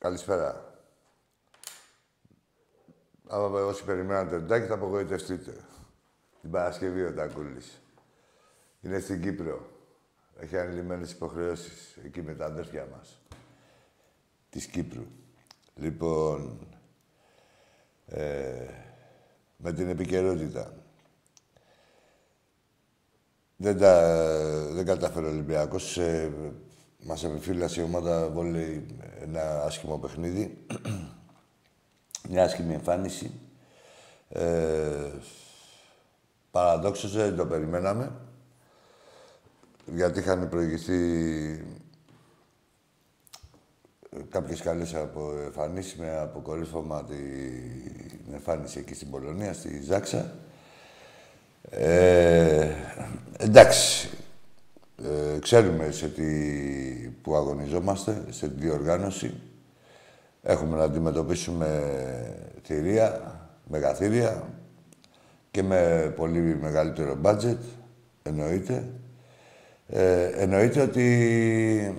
[0.00, 0.74] Καλησπέρα.
[3.28, 5.52] Άμα όσοι περιμένατε τον Τάκη, θα απογοητευτείτε.
[6.40, 7.82] Την Παρασκευή ο Τακούλης.
[8.80, 9.66] Είναι στην Κύπρο.
[10.36, 13.22] Έχει ανηλυμένες υποχρεώσεις εκεί με τα αδέρφια μας.
[14.50, 15.06] Της Κύπρου.
[15.74, 16.68] Λοιπόν,
[18.06, 18.66] ε,
[19.56, 20.74] με την επικαιρότητα.
[23.56, 24.02] Δεν, τα,
[24.72, 25.98] δεν κατάφερε ο Ολυμπιακός.
[25.98, 26.32] Ε,
[27.02, 28.86] μας επιφύλασε η ομάδα βόλεϊ
[29.22, 30.66] ένα άσχημο παιχνίδι.
[32.28, 33.30] Μια άσχημη εμφάνιση.
[34.28, 35.10] Ε,
[36.50, 38.12] παραδόξως δεν το περιμέναμε.
[39.86, 40.98] Γιατί είχαν προηγηθεί
[44.28, 50.34] κάποιες καλές από εμφανίσεις με αποκορύφωμα την εμφάνιση εκεί στην Πολωνία, στη Ζάξα.
[51.70, 52.70] Ε,
[53.38, 54.10] εντάξει,
[55.04, 56.22] ε, ξέρουμε σε τι
[57.22, 59.34] που αγωνιζόμαστε, σε τι διοργάνωση.
[60.42, 61.66] Έχουμε να αντιμετωπίσουμε
[62.62, 63.38] θηρία,
[63.70, 64.48] μεγαθύρια
[65.50, 67.62] και με πολύ μεγαλύτερο μπάτζετ,
[68.22, 68.84] εννοείται.
[69.86, 71.94] Ε, εννοείται ότι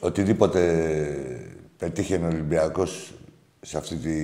[0.00, 0.60] οτιδήποτε
[1.78, 3.14] πετύχει ο Ολυμπιακός
[3.60, 4.16] σε αυτή τη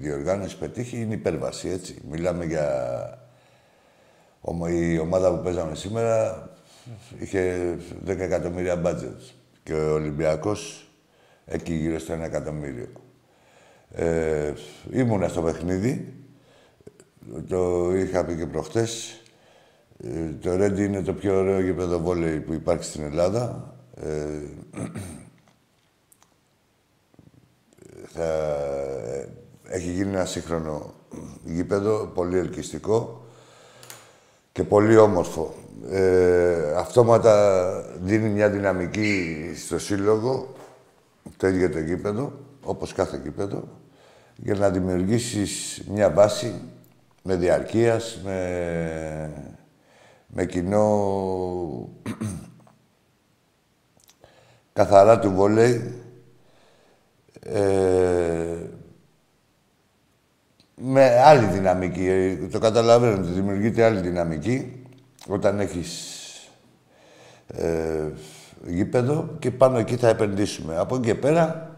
[0.00, 1.98] διοργάνωση πετύχει είναι υπέρβαση, έτσι.
[2.10, 2.68] Μιλάμε για
[4.68, 6.48] η ομάδα που παίζαμε σήμερα
[7.18, 7.74] είχε
[8.06, 9.20] 10 εκατομμύρια μπάτζετ
[9.62, 10.90] και ο Ολυμπιακός
[11.44, 12.88] εκεί γύρω στο 1 εκατομμύριο.
[13.90, 14.52] Ε,
[14.90, 16.14] ήμουνα στο παιχνίδι,
[17.48, 19.20] το είχα πει και προχτές.
[20.04, 23.74] Ε, το Ρέντι είναι το πιο ωραίο γήπεδο βόλεϊ που υπάρχει στην Ελλάδα.
[23.94, 24.40] Ε,
[28.06, 28.26] θα,
[29.68, 30.94] έχει γίνει ένα σύγχρονο
[31.44, 33.25] γήπεδο, πολύ ελκυστικό
[34.56, 35.54] και πολύ όμορφο.
[35.90, 37.64] Ε, αυτόματα
[38.02, 40.54] δίνει μια δυναμική στο σύλλογο,
[41.36, 43.68] το ίδιο το γήπεδο, όπως κάθε γήπεδο,
[44.36, 46.54] για να δημιουργήσεις μια βάση
[47.22, 49.30] με διαρκείας, με,
[50.26, 51.88] με κοινό
[54.72, 55.94] καθαρά του βολέι,
[57.40, 58.56] ε,
[60.76, 62.38] με άλλη δυναμική.
[62.52, 64.82] Το καταλαβαίνω ότι δημιουργείται άλλη δυναμική
[65.28, 66.14] όταν έχεις
[67.46, 68.08] ε,
[68.66, 70.76] γήπεδο και πάνω εκεί θα επενδύσουμε.
[70.76, 71.76] Από εκεί και πέρα,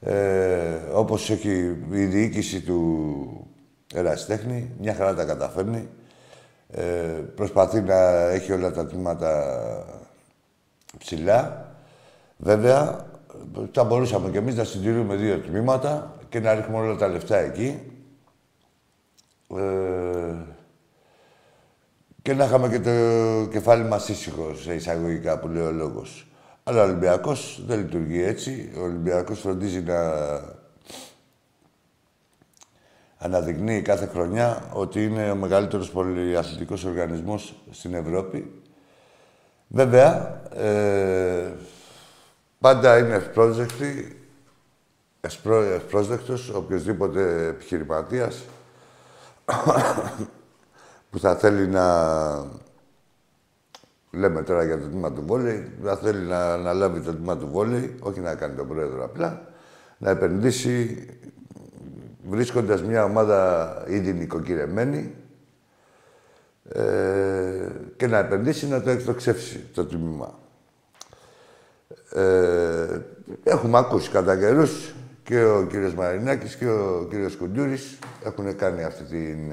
[0.00, 0.14] ε,
[0.92, 3.46] όπως έχει η διοίκηση του
[3.94, 5.88] Ερασιτέχνη, μια χαρά τα καταφέρνει.
[6.70, 6.82] Ε,
[7.34, 9.56] προσπαθεί να έχει όλα τα τμήματα
[10.98, 11.66] ψηλά.
[12.36, 13.06] Βέβαια,
[13.72, 17.92] θα μπορούσαμε κι εμείς να συντηρούμε δύο τμήματα και να ρίχνουμε όλα τα λεφτά εκεί
[19.58, 20.34] ε,
[22.22, 22.90] και να είχαμε και το
[23.50, 26.26] κεφάλι μας ήσυχος σε εισαγωγικά που λέει ο λόγος.
[26.64, 28.72] Αλλά ο Ολυμπιακός δεν λειτουργεί έτσι.
[28.76, 30.00] Ο Ολυμπιακός φροντίζει να
[33.18, 38.62] αναδεικνύει κάθε χρονιά ότι είναι ο μεγαλύτερος πολυαθλητικός οργανισμός στην Ευρώπη.
[39.68, 41.52] Βέβαια, ε,
[42.60, 44.16] πάντα είναι ευπρόσδεκτη,
[45.74, 48.44] ευπρόσδεκτος οποιοδήποτε επιχειρηματίας
[51.10, 52.60] που θα θέλει να...
[54.10, 57.96] Λέμε τώρα για το τμήμα του βόλεϊ, θα θέλει να αναλάβει το τμήμα του βόλεϊ,
[58.00, 59.48] όχι να κάνει τον πρόεδρο απλά,
[59.98, 61.06] να επενδύσει
[62.28, 65.14] βρίσκοντας μια ομάδα ήδη νοικοκυρεμένη
[66.68, 70.38] ε, και να επενδύσει να το εκτοξεύσει το τμήμα.
[72.10, 73.00] Ε,
[73.42, 79.04] έχουμε ακούσει κατά καιρούς και ο κύριος Μαρινάκης και ο κύριος Κουντούρης έχουν κάνει αυτή
[79.04, 79.52] την...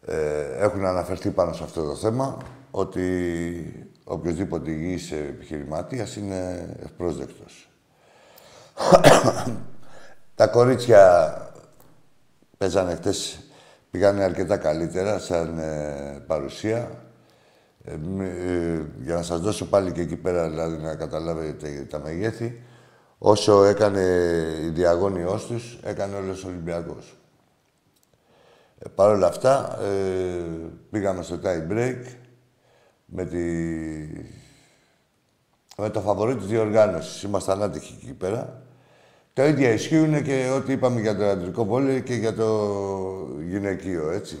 [0.00, 2.38] Ε, έχουν αναφερθεί πάνω σε αυτό το θέμα
[2.70, 7.70] ότι οποιοδήποτε υγιής επιχειρηματίας είναι ευπρόσδεκτος.
[10.34, 11.32] Τα κορίτσια
[12.58, 13.40] παίζανε χτες,
[13.90, 17.02] πήγανε αρκετά καλύτερα σαν ε, παρουσία.
[17.88, 17.94] Ε,
[18.24, 22.62] ε, για να σας δώσω πάλι και εκεί πέρα, δηλαδή να καταλάβετε τα μεγέθη,
[23.18, 24.02] όσο έκανε
[24.64, 27.16] η διαγώνιός τους, έκανε όλος ο Ολυμπιακός.
[28.78, 30.42] Ε, Παρ' όλα αυτά, ε,
[30.90, 32.02] πήγαμε στο tie break
[33.04, 33.38] με, τη...
[35.76, 37.22] με το φαβορή της διοργάνωσης.
[37.22, 38.62] Ήμασταν άτυχοι εκεί πέρα.
[39.32, 42.76] Τα ίδια ισχύουν και ό,τι είπαμε για το αντρικό βόλιο και για το
[43.48, 44.38] γυναικείο, έτσι.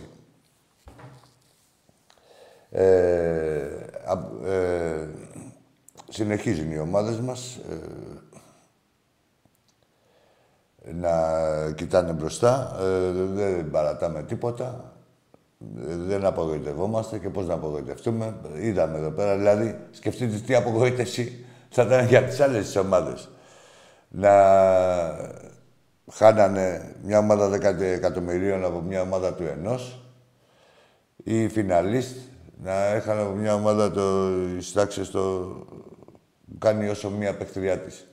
[2.70, 2.82] Ε,
[4.46, 5.08] ε,
[6.08, 7.60] συνεχίζουν οι ομάδες μας
[10.84, 11.10] ε, να
[11.72, 12.76] κοιτάνε μπροστά.
[12.80, 14.92] Ε, δεν παρατάμε τίποτα.
[16.06, 18.34] Δεν απογοητευόμαστε και πώς να απογοητευτούμε.
[18.60, 23.28] Είδαμε εδώ πέρα, δηλαδή, σκεφτείτε τι απογοήτευση θα ήταν για τις άλλες ομάδες
[24.08, 24.32] να
[26.12, 30.02] χάνανε μια ομάδα 10 εκατομμυρίων από μια ομάδα του ενός
[31.24, 32.16] ή φιναλίστ
[32.62, 35.52] να έχανε από μια ομάδα το στάξει στο
[36.58, 38.06] κάνει όσο μια παιχτριά της.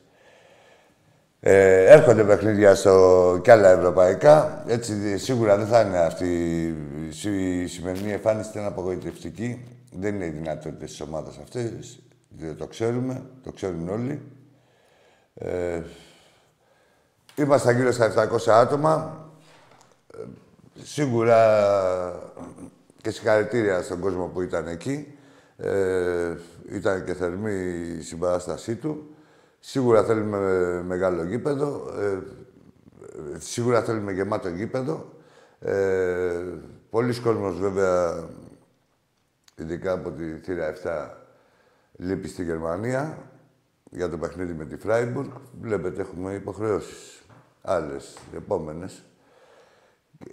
[1.39, 4.63] Ε, έρχονται παιχνίδια στο κι άλλα ευρωπαϊκά.
[4.67, 6.27] Έτσι, σίγουρα δεν θα είναι αυτή
[7.23, 9.65] η σημερινή εμφάνιση, ήταν απογοητευτική.
[9.91, 11.79] Δεν είναι οι δυνατότητες της ομάδας αυτέ.
[12.27, 14.21] Δεν το ξέρουμε, το ξέρουν όλοι.
[15.33, 15.81] Ε,
[17.35, 19.25] είμαστε γύρω στα 700 άτομα.
[20.13, 20.23] Ε,
[20.83, 21.39] σίγουρα
[23.05, 25.17] και συγχαρητήρια στον κόσμο που ήταν εκεί.
[25.57, 26.35] Ε,
[26.69, 27.53] ήταν και θερμή
[27.97, 29.15] η συμπαράστασή του.
[29.59, 30.39] Σίγουρα θέλουμε
[30.85, 31.89] μεγάλο γήπεδο.
[31.99, 32.19] Ε,
[33.37, 35.13] σίγουρα θέλουμε γεμάτο γήπεδο.
[35.59, 36.43] Ε,
[36.89, 38.29] πολλοί κόσμος βέβαια,
[39.55, 41.09] ειδικά από τη θύρα 7,
[41.95, 43.17] λείπει στη Γερμανία
[43.91, 45.31] για το παιχνίδι με τη Φράιμπουργκ.
[45.61, 47.21] Βλέπετε, έχουμε υποχρεώσεις
[47.61, 49.03] άλλες, επόμενες.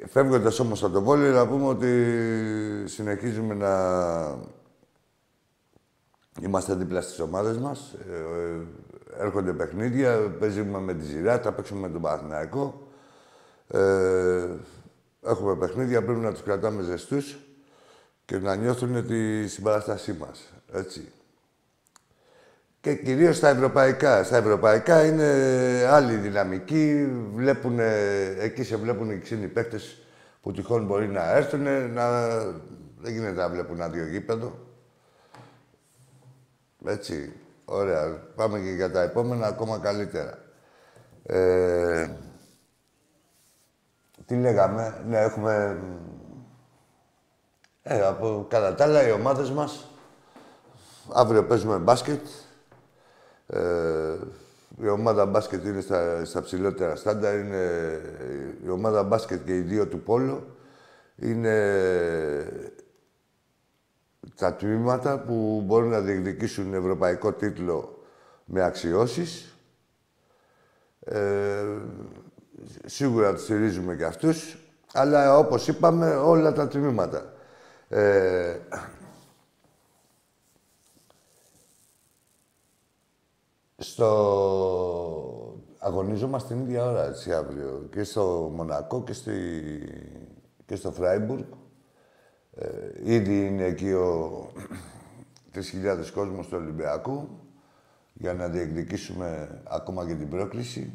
[0.09, 2.05] Φεύγοντας όμως από το πόλι, να πούμε ότι
[2.85, 3.75] συνεχίζουμε να
[6.41, 7.93] είμαστε δίπλα στις ομάδες μας.
[7.93, 8.61] Ε,
[9.19, 12.87] έρχονται παιχνίδια, παίζουμε με τη Ζηρά, τα παίξουμε με τον Παναθηναϊκό.
[13.69, 14.49] Ε,
[15.23, 17.39] έχουμε παιχνίδια, πρέπει να τους κρατάμε ζεστούς
[18.25, 20.53] και να νιώθουν τη συμπαράστασή μας.
[20.73, 21.13] Έτσι
[22.83, 24.25] και κυρίως στα ευρωπαϊκά.
[24.25, 25.25] Στα ευρωπαϊκά είναι
[25.91, 27.09] άλλη δυναμική.
[27.35, 27.79] Βλέπουν,
[28.39, 30.03] εκεί σε βλέπουν οι ξύνοι παίκτες
[30.43, 31.93] που τυχόν μπορεί να έρθουν.
[31.93, 32.29] Να...
[32.99, 34.59] Δεν γίνεται να βλέπουν ένα δύο γήπεδο.
[36.85, 37.33] Έτσι.
[37.65, 38.09] Ωραία.
[38.37, 40.39] Πάμε και για τα επόμενα ακόμα καλύτερα.
[41.27, 42.09] Ε...
[44.27, 45.83] Τι λέγαμε; Ναι, έχουμε...
[47.83, 49.89] Ε, από κατά τα άλλα, οι ομάδες μας
[51.13, 52.27] αύριο παίζουμε μπάσκετ.
[53.53, 54.17] Ε,
[54.83, 57.33] η ομάδα μπάσκετ είναι στα, στα ψηλότερα στάντα.
[57.33, 58.01] Είναι,
[58.65, 60.47] η ομάδα μπάσκετ και οι δύο του Πόλο
[61.17, 61.57] είναι
[64.35, 68.05] τα τμήματα που μπορούν να διεκδικήσουν ευρωπαϊκό τίτλο
[68.45, 69.57] με αξιώσεις.
[71.01, 71.65] Ε,
[72.85, 74.59] σίγουρα τους στηρίζουμε και αυτούς,
[74.93, 77.33] αλλά όπως είπαμε όλα τα τμήματα.
[77.89, 78.57] Ε,
[83.83, 85.57] στο...
[85.79, 87.89] Αγωνίζομαστε την ίδια ώρα, έτσι, αύριο.
[87.93, 89.33] Και στο Μονακό και, στη...
[90.67, 91.45] και στο Φράιμπουργκ.
[92.55, 92.69] Ε,
[93.15, 94.47] ήδη είναι εκεί ο
[95.55, 95.61] 3.000
[96.15, 97.29] κόσμος του Ολυμπιακού
[98.13, 100.93] για να διεκδικήσουμε ακόμα και την πρόκληση.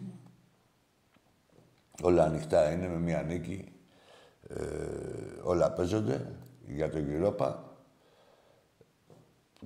[2.02, 3.72] Όλα ανοιχτά είναι με μία νίκη.
[4.48, 4.56] Ε,
[5.44, 7.56] όλα παίζονται για τον Europa.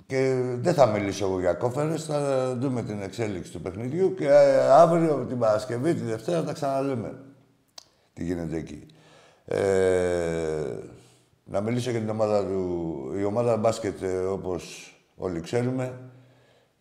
[0.06, 4.70] Και δεν θα μιλήσω εγώ για κόφερες, θα δούμε την εξέλιξη του παιχνιδιού και ε,
[4.70, 7.14] αύριο, την Παρασκευή, τη Δευτέρα, θα τα ξαναλέμε
[8.12, 8.86] τι γίνεται εκεί.
[9.44, 10.78] Ε,
[11.44, 13.12] να μιλήσω για την ομάδα του.
[13.18, 16.00] Η ομάδα μπάσκετ, ε, όπως όλοι ξέρουμε.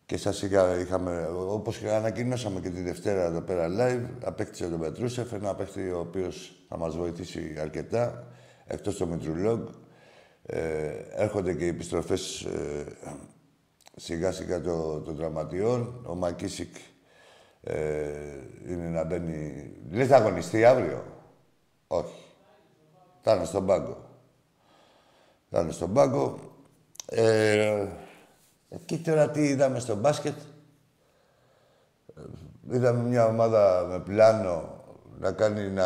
[0.05, 5.33] Και σας είχα, είχαμε, όπως ανακοινώσαμε και τη Δευτέρα εδώ πέρα live, απέκτησε τον Πετρούσεφ,
[5.33, 8.27] ένα παίχτη ο οποίος θα μας βοηθήσει αρκετά,
[8.65, 9.67] εκτός το Μητρουλόγκ.
[10.53, 12.85] Ε, έρχονται και οι επιστροφές ε,
[13.95, 16.05] σιγά σιγά των το δραματιών.
[16.07, 16.75] Ο Μακίσικ
[17.61, 18.11] ε,
[18.67, 19.71] είναι να μπαίνει...
[19.89, 21.03] Δεν θα αγωνιστεί αύριο;
[21.87, 22.25] Όχι.
[23.21, 23.97] Θα είναι στον πάγκο.
[25.49, 26.39] Θα είναι στον πάγκο.
[27.05, 27.87] Ε,
[28.69, 30.35] εκεί τώρα τι είδαμε στο μπάσκετ;
[32.15, 32.21] Ε,
[32.75, 34.83] είδαμε μια ομάδα με πλάνο
[35.19, 35.85] να κάνει να...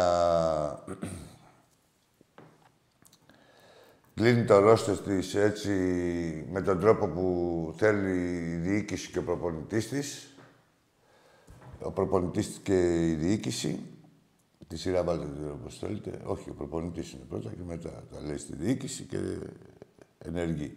[4.15, 5.71] Κλείνει το ρόστο της έτσι
[6.51, 8.11] με τον τρόπο που θέλει
[8.51, 10.35] η διοίκηση και ο προπονητής της.
[11.79, 13.79] Ο προπονητής και η διοίκηση.
[14.67, 16.21] Τη σειρά βάλτε όπως θέλετε.
[16.25, 19.17] Όχι, ο προπονητής είναι πρώτα και μετά τα λέει στη διοίκηση και
[20.17, 20.75] ενεργεί.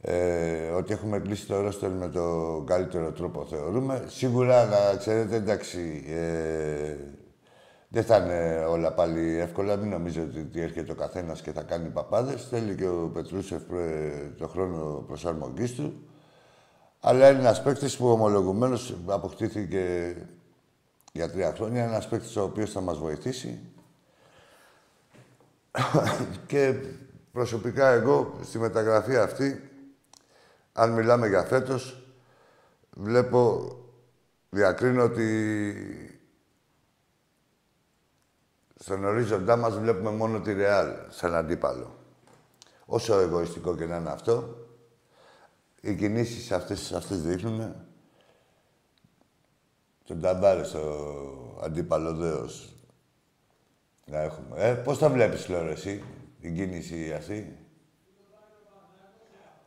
[0.00, 4.04] Ε, ότι έχουμε κλείσει το ρόστο με τον καλύτερο τρόπο θεωρούμε.
[4.06, 6.96] Σίγουρα, να ξέρετε, εντάξει, ε,
[7.88, 9.76] δεν θα είναι όλα πάλι εύκολα.
[9.76, 12.46] Μην νομίζετε ότι έρχεται ο καθένας και θα κάνει παπάδες.
[12.48, 13.62] Θέλει και ο Πετρούσεφ
[14.38, 16.08] το χρόνο προσαρμογής του.
[17.00, 20.14] Αλλά είναι ένας παίκτης που ομολογουμένως αποκτήθηκε
[21.12, 21.82] για τρία χρόνια.
[21.82, 23.60] Είναι ένας παίκτης ο οποίος θα μας βοηθήσει.
[26.46, 26.74] και
[27.32, 29.70] προσωπικά εγώ στη μεταγραφή αυτή,
[30.72, 32.02] αν μιλάμε για φέτος,
[32.90, 33.72] βλέπω,
[34.50, 35.44] διακρίνω ότι
[38.78, 41.96] στον ορίζοντά μας βλέπουμε μόνο τη Ρεάλ σαν αντίπαλο.
[42.86, 44.66] Όσο εγωιστικό και να είναι αυτό,
[45.80, 47.74] οι κινήσεις αυτές, αυτές δείχνουν
[50.04, 52.72] τον Ταμπάρε στο αντίπαλο δέος
[54.06, 54.56] να έχουμε.
[54.56, 56.02] Ε, πώς τα βλέπεις, λέω, εσύ,
[56.40, 57.58] την κίνηση αυτή;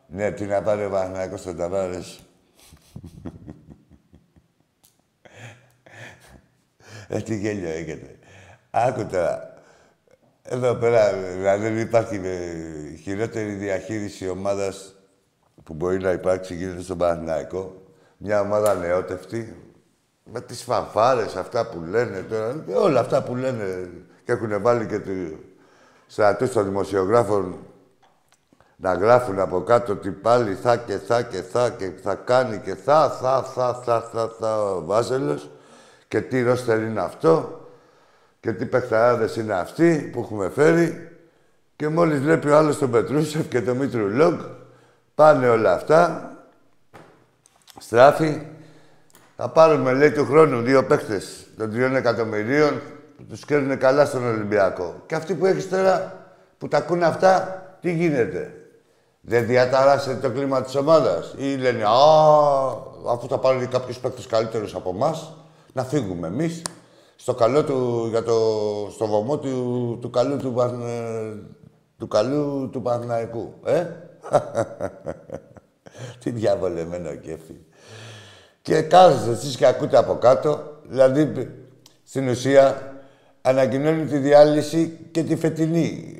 [0.08, 2.20] Ναι, τι να πάρει ο Παναθηναϊκός στον Ταμπάρες.
[7.08, 8.21] ε, τι γέλιο έχετε.
[8.72, 9.54] Άκου τώρα.
[10.44, 14.96] Εδώ πέρα, δηλαδή δεν υπάρχει ε, χειρότερη διαχείριση ομάδας
[15.64, 17.82] που μπορεί να υπάρξει γίνεται στον Παναθηναϊκό.
[18.18, 19.56] Μια ομάδα νεότευτη,
[20.24, 23.90] με τις φανφάρες αυτά που λένε τώρα, όλα αυτά που λένε
[24.26, 25.40] και έχουν βάλει και του
[26.08, 27.56] στρατούς των δημοσιογράφων
[28.76, 32.76] να γράφουν από κάτω ότι πάλι θα και θα και θα και θα κάνει και
[32.76, 35.50] θα, θα, θα, θα, θα, θα, ο Βάζελος
[36.08, 37.61] και τι ρόστερ είναι αυτό
[38.42, 41.18] και τι παιχταράδες είναι αυτοί που έχουμε φέρει
[41.76, 44.40] και μόλις βλέπει ο άλλος τον Πετρούσεφ και τον Μήτρου Λόγκ
[45.16, 46.32] πάνε όλα αυτά
[47.80, 48.42] στράφει
[49.44, 52.82] θα πάρουμε, λέει, του χρόνου δύο παίχτες των τριών εκατομμυρίων
[53.18, 54.96] που τους κέρδουν καλά στον Ολυμπιακό.
[55.06, 56.26] Και αυτοί που έχεις τώρα,
[56.58, 58.54] που τα ακούνε αυτά, τι γίνεται;
[59.22, 61.90] Δεν διαταράσσεται το κλίμα της ομάδας; Ή λένε, α,
[63.08, 65.34] αφού θα πάρουν κάποιους παίκτες καλύτερους από εμάς,
[65.74, 66.62] να φύγουμε εμείς
[67.22, 68.34] στο καλό του, για το,
[68.92, 70.56] στο βωμό του, του καλού του,
[71.98, 73.54] του καλού του Παναθηναϊκού.
[73.66, 73.86] Ε;
[76.24, 77.56] Τι διαβολεμένο κέφι.
[78.62, 81.50] Και κάθεστε εσείς και ακούτε από κάτω, δηλαδή
[82.04, 82.94] στην ουσία
[83.42, 86.16] ανακοινώνει τη διάλυση και τη φετινή.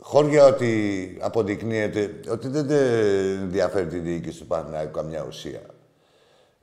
[0.00, 2.70] Χώρια ότι αποδεικνύεται ότι δεν
[3.42, 5.60] ενδιαφέρει τη διοίκηση του Παναθηναϊκού καμιά ουσία.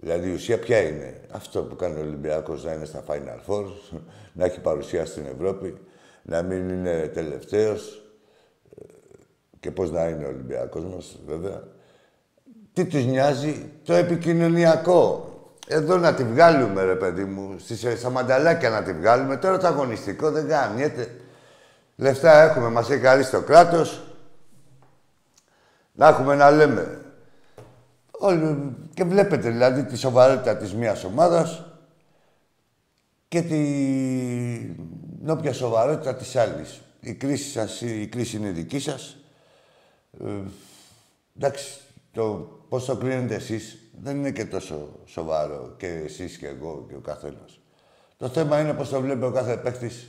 [0.03, 3.65] Δηλαδή η ουσία ποια είναι; Αυτό που κάνει ο Ολυμπιακός να είναι στα Final Four,
[4.33, 5.77] να έχει παρουσία στην Ευρώπη,
[6.21, 8.03] να μην είναι τελευταίος
[9.59, 11.63] και πώς να είναι ο Ολυμπιακός μας βέβαια.
[12.73, 15.27] Τι τους νοιάζει; Το επικοινωνιακό.
[15.67, 17.55] Εδώ να τη βγάλουμε, ρε παιδί μου,
[17.97, 19.37] στα μανταλάκια να τη βγάλουμε.
[19.37, 21.15] Τώρα το αγωνιστικό δεν κάνετε.
[21.95, 24.03] Λεφτά έχουμε, μας έχει καλεί το κράτος.
[25.93, 27.01] Να έχουμε να λέμε.
[28.11, 31.65] Όλοι, και βλέπετε δηλαδή τη σοβαρότητα της μίας ομάδας
[33.27, 36.81] και την όποια σοβαρότητα της άλλης.
[36.99, 39.17] Η κρίση, σας, η κρίση είναι δική σας.
[40.25, 40.33] Ε,
[41.37, 41.79] εντάξει,
[42.11, 42.23] το
[42.69, 46.99] πώς το κρίνετε εσείς δεν είναι και τόσο σοβαρό και εσείς και εγώ και ο
[46.99, 47.59] καθένας.
[48.17, 50.07] Το θέμα είναι πώς το βλέπει ο κάθε παίκτης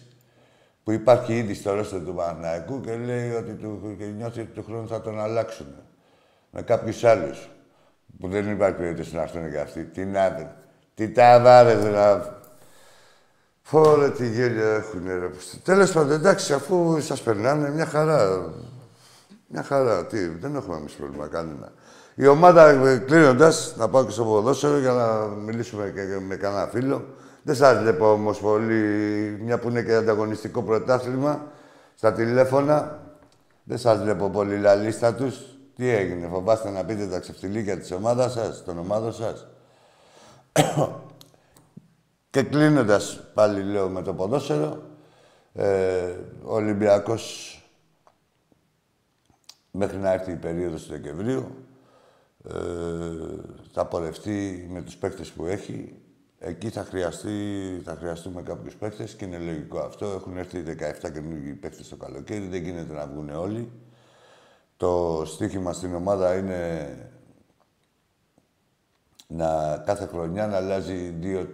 [0.85, 4.65] που υπάρχει ήδη στο ρόστο του Παναθηναϊκού και λέει ότι του, και νιώθει ότι του
[4.65, 5.67] χρόνου θα τον αλλάξουν
[6.51, 7.49] με κάποιους άλλους
[8.21, 9.85] που δεν υπάρχει περίπτωση να έρθουν και αυτοί.
[9.85, 10.53] Τι να
[10.95, 12.33] τι τα βάρες να...
[13.63, 15.31] Φόρε τι γέλια έχουν ρε.
[15.63, 18.53] Τέλος πάντων, εντάξει, αφού σας περνάνε, μια χαρά.
[19.49, 21.73] Μια χαρά, τι, δεν έχουμε εμείς πρόβλημα κανένα.
[22.15, 26.67] Η ομάδα ε, κλείνοντας, να πάω και στο ποδόσφαιρο για να μιλήσουμε και με κανένα
[26.67, 27.05] φίλο.
[27.43, 28.83] Δεν σας βλέπω όμως πολύ,
[29.43, 31.47] μια που είναι και ανταγωνιστικό πρωτάθλημα,
[31.95, 32.99] στα τηλέφωνα.
[33.65, 35.54] Δεν σας βλέπω πολύ λαλίστα τους.
[35.77, 39.47] Τι έγινε, φοβάστε να πείτε τα ξεφτιλίκια της ομάδας σας, των ομάδων σας.
[42.31, 44.83] και κλείνοντας πάλι λέω με το ποδόσφαιρο,
[45.53, 47.59] ε, ο Ολυμπιακός
[49.71, 51.65] μέχρι να έρθει η περίοδος του Δεκεμβρίου
[52.49, 52.55] ε,
[53.73, 55.99] θα πορευτεί με τους παίκτες που έχει.
[56.39, 57.31] Εκεί θα, χρειαστεί,
[57.85, 60.07] θα χρειαστούμε κάποιους παίκτες και είναι λογικό αυτό.
[60.07, 60.63] Έχουν έρθει
[61.07, 63.71] 17 καινούργιοι παίκτες το καλοκαίρι, δεν γίνεται να βγουν όλοι.
[64.77, 66.89] Το στίχημα στην ομάδα είναι
[69.27, 71.49] να κάθε χρονιά να αλλάζει δύο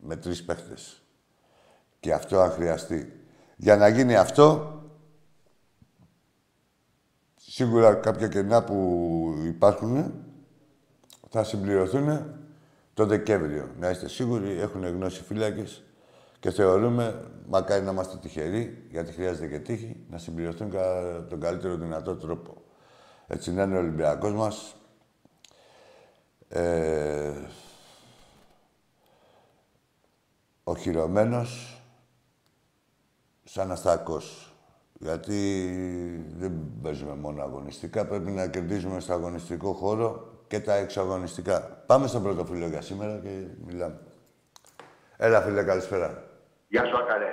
[0.00, 1.02] με τρεις παίχτες.
[2.00, 3.20] Και αυτό αν χρειαστεί.
[3.56, 4.72] Για να γίνει αυτό,
[7.36, 10.14] σίγουρα κάποια κενά που υπάρχουν
[11.28, 12.34] θα συμπληρωθούν
[12.94, 13.70] το Δεκέμβριο.
[13.78, 15.82] Να είστε σίγουροι, έχουν γνώση φύλακες
[16.42, 21.76] και θεωρούμε, μακάρι να είμαστε τυχεροί, γιατί χρειάζεται και τύχη, να συμπληρωθούν κατά τον καλύτερο
[21.76, 22.54] δυνατό τρόπο.
[23.26, 24.74] Έτσι να είναι ο Ολυμπιακός μας.
[26.48, 27.32] Ε,
[30.64, 31.82] οχυρωμένος
[33.44, 34.54] σαν αστάκος.
[34.98, 35.70] Γιατί
[36.36, 41.60] δεν παίζουμε μόνο αγωνιστικά, πρέπει να κερδίζουμε στο αγωνιστικό χώρο και τα εξαγωνιστικά.
[41.86, 44.00] Πάμε στον πρώτο φίλο για σήμερα και μιλάμε.
[45.16, 46.30] Έλα, φίλε, καλησπέρα.
[46.72, 47.32] Γεια σου, Ακαρέ.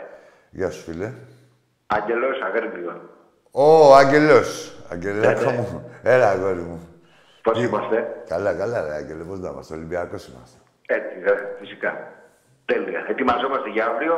[0.50, 1.14] Γεια σου, φίλε.
[1.88, 2.94] Αγγελός, αγέρμπηγο.
[3.52, 4.76] Ω, Αγγελός.
[4.92, 5.58] Αγγελάκο ναι, ναι.
[5.58, 5.92] μου.
[6.04, 6.80] Έλα, αγόρι μου.
[7.44, 9.24] Πώς είμαστε; Καλά, καλά, ρε, Αγγελέ.
[9.24, 9.74] Πώς να είμαστε.
[9.74, 10.58] Ολυμπιακός είμαστε.
[10.88, 11.16] Έτσι,
[11.60, 11.92] φυσικά.
[12.66, 13.06] Τέλεια.
[13.08, 14.16] Ετοιμαζόμαστε για αύριο.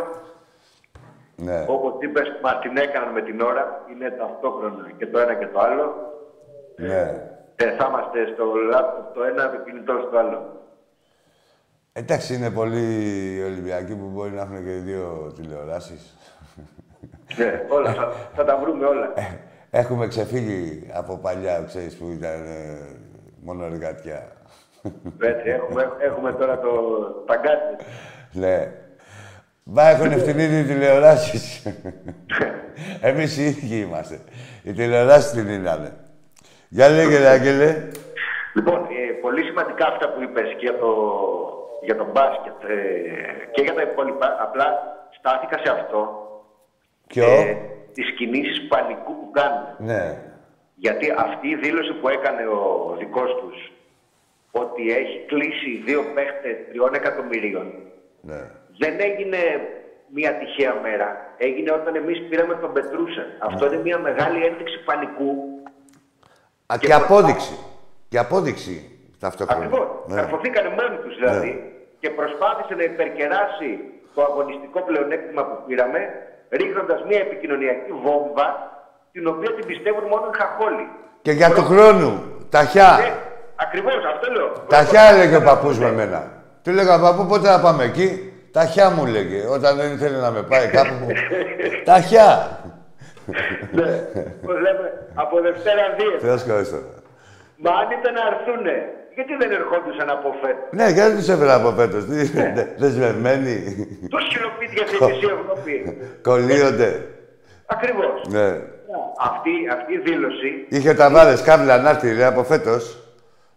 [1.35, 1.65] Ναι.
[1.67, 3.85] Όπως είπες, μα την έκαναν με την ώρα.
[3.91, 5.85] Είναι ταυτόχρονα και το ένα και το άλλο.
[6.75, 7.29] Ναι.
[7.55, 10.39] Ε, θα είμαστε στο λάπτοπ το ένα, το κινητό στο άλλο.
[11.93, 16.15] Εντάξει, είναι πολλοί Ολυμπιακοί που μπορεί να έχουν και δύο τηλεοράσεις.
[17.37, 17.93] Ναι, όλα.
[17.93, 19.13] θα, θα, τα βρούμε όλα.
[19.15, 22.77] Ε, έχουμε ξεφύγει από παλιά, ξέρεις, που ήταν ε,
[23.43, 24.27] μόνο εργατιά.
[25.19, 26.69] Έτσι, έχουμε, έχουμε τώρα το
[27.25, 27.83] παγκάτι.
[28.31, 28.71] Ναι.
[29.63, 31.67] Μπα έχουν ευθυνίδι οι τηλεοράσεις.
[33.01, 34.19] Εμείς οι ίδιοι είμαστε.
[34.63, 35.97] Οι τηλεοράσεις την είναι.
[36.69, 37.87] Για λέγε, Άγγελε.
[38.53, 40.87] Λοιπόν, ε, πολύ σημαντικά αυτά που είπες και για το,
[41.81, 44.37] για το μπάσκετ ε, και για τα υπόλοιπα.
[44.41, 44.67] Απλά
[45.17, 46.01] στάθηκα σε αυτό.
[47.07, 47.57] Ποιο; Ε,
[47.93, 49.65] τις κινήσεις πανικού που κάνουν.
[49.77, 50.17] Ναι.
[50.75, 53.71] Γιατί αυτή η δήλωση που έκανε ο δικός τους
[54.51, 57.73] ότι έχει κλείσει δύο παίχτες τριών εκατομμυρίων
[58.21, 58.41] ναι.
[58.77, 59.37] δεν έγινε
[60.13, 61.33] μια τυχαία μέρα.
[61.37, 63.25] Έγινε όταν εμείς πήραμε τον Πετρούσεν.
[63.39, 65.31] Αυτό είναι μια μεγάλη ένδειξη πανικού
[66.65, 67.57] Α, και, και απόδειξη.
[68.09, 69.00] Και απόδειξη ταυτόχρονα.
[69.47, 69.87] Ακριβώς.
[70.07, 70.15] Ναι.
[70.15, 71.69] Καρφωθήκανε μόνοι τους δηλαδή ναι.
[72.01, 73.69] και προσπάθησε να υπερκεράσει
[74.15, 75.99] το αγωνιστικό πλεονέκτημα που πήραμε,
[76.49, 78.47] ρίχνοντας μια επικοινωνιακή βόμβα,
[79.11, 80.85] την οποία την πιστεύουν μόνο οι χαχόλοι.
[81.21, 82.11] Και για του χρόνου.
[82.49, 82.91] Ταχιά.
[82.99, 83.13] Ναι,
[83.55, 84.49] Ακριβώς, αυτό λέω.
[84.67, 86.21] Ταχιά έλεγε ο παππούς με εμένα.
[86.63, 90.41] Του λέγα παππού, πότε θα πάμε εκεί; Ταχιά μου λέγε, όταν δεν ήθελε να με
[90.41, 91.07] πάει κάπου.
[91.89, 92.59] Ταχιά
[93.71, 93.91] ναι,
[94.45, 96.19] πώς λέμε, από Δευτέρα δύο.
[96.19, 96.77] Θεός ευχαριστώ.
[97.57, 98.75] Μα αν ήταν να έρθουνε,
[99.15, 102.07] γιατί δεν ερχόντουσαν από φέτος; Ναι, γιατί τους έφερα από φέτος.
[102.07, 102.67] Ναι.
[102.77, 103.55] Δεσμευμένοι.
[104.09, 105.97] Του χειροπίδια στη Μισή Ευρώπη.
[106.21, 107.05] Κολλείονται.
[107.65, 108.27] Ακριβώς.
[108.29, 108.47] Ναι.
[109.29, 110.65] Αυτή, αυτή η δήλωση.
[110.69, 112.95] Είχε τα βάρες κάβλα να έρθει από φέτος.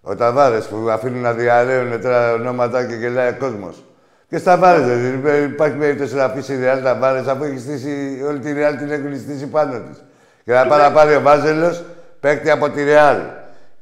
[0.06, 3.84] Ο Ταβάρες που αφήνουν να διαρρέουν τώρα ονόματα και γελάει ο κόσμος.
[4.28, 8.22] Και στα βάρες δεν υπάρχει περίπτωση να αφήσει η Ρεάλ τα βάρες αφού έχει στήσει
[8.28, 10.04] όλη τη Ρεάλ την έχουν στήσει πάνω της.
[10.44, 11.84] Και να πάει να πάρει ο Βάζελος
[12.20, 13.16] παίκτη από τη Ρεάλ.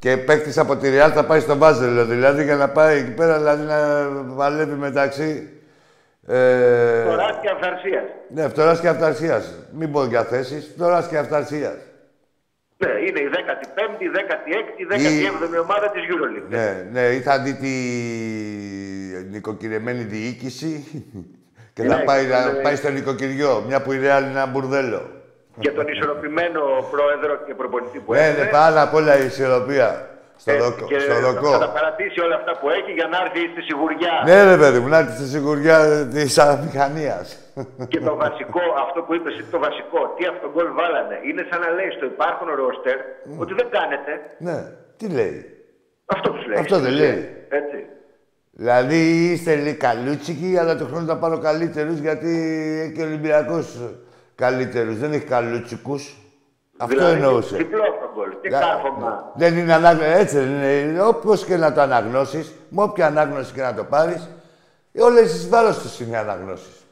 [0.02, 2.04] Και παίκτης από τη Ρεάλ θα πάει στο Βάζελο.
[2.04, 5.48] Δηλαδή για να πάει εκεί πέρα δηλαδή να βαλεύει μεταξύ.
[6.26, 7.00] Ε...
[7.00, 8.04] Φτωρά και αυθαρσία.
[8.28, 9.42] Ναι, φτωρά και αυθαρσία.
[9.72, 10.70] Μην πω για θέσεις.
[10.74, 11.76] Φτωρά και αυθαρσία.
[12.76, 16.48] Ναι, είναι η 15η, 16η, 17η ομάδα της Euroleague.
[16.48, 17.72] Ναι, ναι, ή θα δει τη
[19.30, 20.84] νοικοκυρεμένη διοίκηση
[21.74, 25.21] και να ναι, πάει, να πάει στο νοικοκυριό, μια που η Ρεάλ είναι ένα μπουρδέλο.
[25.58, 28.38] Και τον ισορροπημένο πρόεδρο και προπονητή που έχει.
[28.38, 30.06] Ναι, ναι, πάνω απ' όλα η ισορροπία.
[30.36, 31.50] Στο, ε, δοκ, και στο δοκό.
[31.50, 34.14] Θα τα παρατήσει όλα αυτά που έχει για να έρθει στη σιγουριά.
[34.28, 35.78] Ναι, ρε παιδί μου, να έρθει στη σιγουριά
[36.12, 37.26] της αμηχανίας.
[37.88, 41.70] Και το βασικό, αυτό που είπες το βασικό, τι αυτό γκολ βάλανε, είναι σαν να
[41.78, 43.42] λέει στο υπάρχον ρόστερ mm.
[43.42, 44.12] ότι δεν κάνετε.
[44.46, 44.58] Ναι,
[44.96, 45.36] τι λέει.
[46.06, 46.58] Αυτό τους λέει.
[46.58, 47.18] Αυτό δεν λέει.
[47.48, 47.78] Έτσι.
[48.50, 52.32] Δηλαδή είστε λίγο καλούτσικοι, αλλά το χρόνο θα πάρω καλύτερου γιατί
[52.82, 53.66] έχει και ο Ολυμπιακός
[54.34, 54.98] καλύτερους.
[54.98, 56.16] Δεν έχει καλούτσικους.
[56.76, 57.56] Αυτό δηλαδή, εννοούσε.
[57.56, 57.82] Διπλό
[58.14, 59.32] γκολ και κάρφωμα.
[59.34, 60.10] Δεν είναι ανάγνωση.
[60.10, 61.02] Έτσι δεν είναι.
[61.02, 64.28] Όπω και να το αναγνώσεις, με όποια ανάγνωση και να το πάρεις,
[64.98, 66.86] όλες οι βάρος τους είναι αναγνώσεις.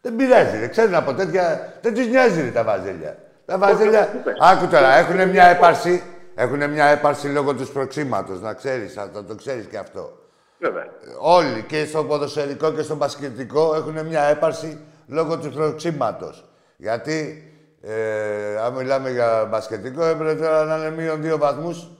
[0.00, 1.74] Δεν πειράζει, δεν ξέρουν από τέτοια.
[1.80, 3.16] Δεν τους νοιάζει τα βαζέλια.
[3.44, 4.08] Τα βαζέλια.
[4.40, 6.02] Άκου τώρα, έχουν μια έπαρση.
[6.38, 10.18] Έχουν μια έπαρση λόγω του προξήματο, να ξέρεις, θα το ξέρεις και αυτό.
[10.58, 10.86] Βέβαια.
[11.20, 16.32] Όλοι και στο ποδοσφαιρικό και στο μπασκετικό έχουν μια έπαρση λόγω του προξήματο.
[16.76, 17.50] Γιατί,
[17.82, 21.90] ε, αν μιλάμε για μπασκετικό, έπρεπε τώρα να είναι μείον δύο βαθμούς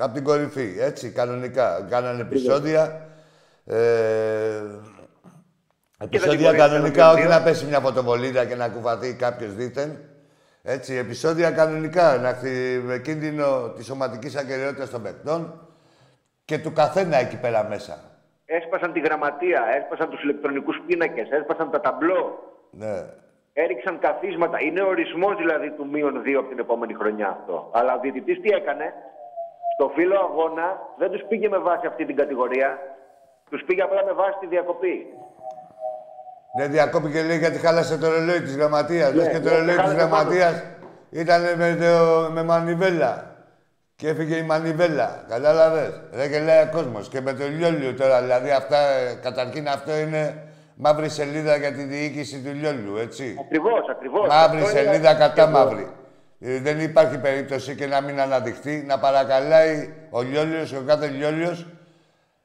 [0.00, 0.76] από την κορυφή.
[0.78, 1.86] Έτσι, κανονικά.
[1.90, 3.06] Κάνανε επεισόδια.
[3.64, 4.62] Ε,
[5.98, 9.98] επεισόδια κανονικά, όχι να πέσει μια φωτοβολίδα και να κουβαθεί κάποιος δίθεν.
[10.62, 12.38] Έτσι, επεισόδια κανονικά, να
[12.82, 15.68] με κίνδυνο της σωματικής ακαιρεότητας των παιχτών
[16.44, 17.98] και του καθένα εκεί πέρα μέσα.
[18.44, 22.38] Έσπασαν τη γραμματεία, έσπασαν τους ηλεκτρονικούς πίνακες, έσπασαν τα ταμπλό.
[22.70, 23.04] Ναι.
[23.52, 24.56] Έριξαν καθίσματα.
[24.60, 27.70] Είναι ορισμός δηλαδή του μείον δύο από την επόμενη χρονιά αυτό.
[27.72, 28.92] Αλλά ο διαιτητής τι έκανε,
[29.74, 32.78] στο φύλλο αγώνα δεν τους πήγε με βάση αυτή την κατηγορία.
[33.50, 35.06] Τους πήγε απλά με βάση τη διακοπή.
[36.56, 39.12] Ναι, διακόπηκε λέει γιατί χάλασε το ρολόι της γραμματείας.
[39.12, 40.64] Ναι, και το ρολόι της γραμματείας
[41.10, 41.78] ήταν με,
[42.32, 43.30] με μανιβέλα.
[43.96, 45.24] Και έφυγε η μανιβέλα.
[45.28, 47.08] Κατάλαβες; Δεν και λέει ο κόσμος.
[47.08, 48.20] Και με το λιόλιο τώρα.
[48.20, 48.78] Δηλαδή, αυτά,
[49.22, 53.36] καταρχήν αυτό είναι μαύρη σελίδα για τη διοίκηση του λιόλιου, έτσι.
[53.40, 54.28] Ακριβώς, ακριβώς.
[54.28, 55.86] Μαύρη σελίδα κατά μαύρη.
[56.40, 61.66] Ε, δεν υπάρχει περίπτωση και να μην αναδειχθεί, να παρακαλάει ο Λιόλιος, ο κάθε Λιόλιος,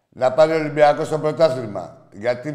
[0.09, 2.07] να πάρει ο Ολυμπιακός στο πρωτάθλημα.
[2.11, 2.51] Γιατί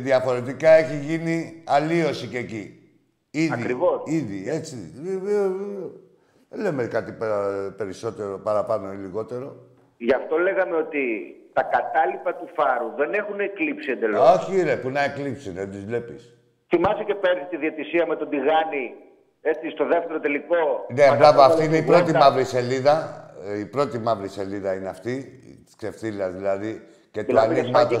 [0.00, 2.74] διαφορετικά έχει γίνει αλλίωση και εκεί.
[3.30, 4.02] Ήδη, Ακριβώς.
[4.04, 4.76] Ήδη, έτσι.
[6.48, 7.16] Δεν λέμε κάτι
[7.76, 9.56] περισσότερο, παραπάνω ή λιγότερο.
[9.96, 14.20] Γι' αυτό λέγαμε ότι τα κατάλοιπα του φάρου δεν έχουν εκλείψει εντελώς.
[14.36, 16.34] Όχι, ρε, που να εκλείψει, δεν τις βλέπεις.
[16.68, 18.94] Θυμάσαι και πέρυσι τη διαιτησία με τον Τιγάνη
[19.40, 23.24] έτσι στο δεύτερο τελικό; Ναι, μπράβο, αυτή είναι η πρώτη μαύρη σελίδα.
[23.46, 25.24] Ε, η πρώτη μαύρη σελίδα είναι αυτή,
[25.64, 26.82] της ξεφτύλας δηλαδή.
[27.10, 27.98] Και του ανοίγματο.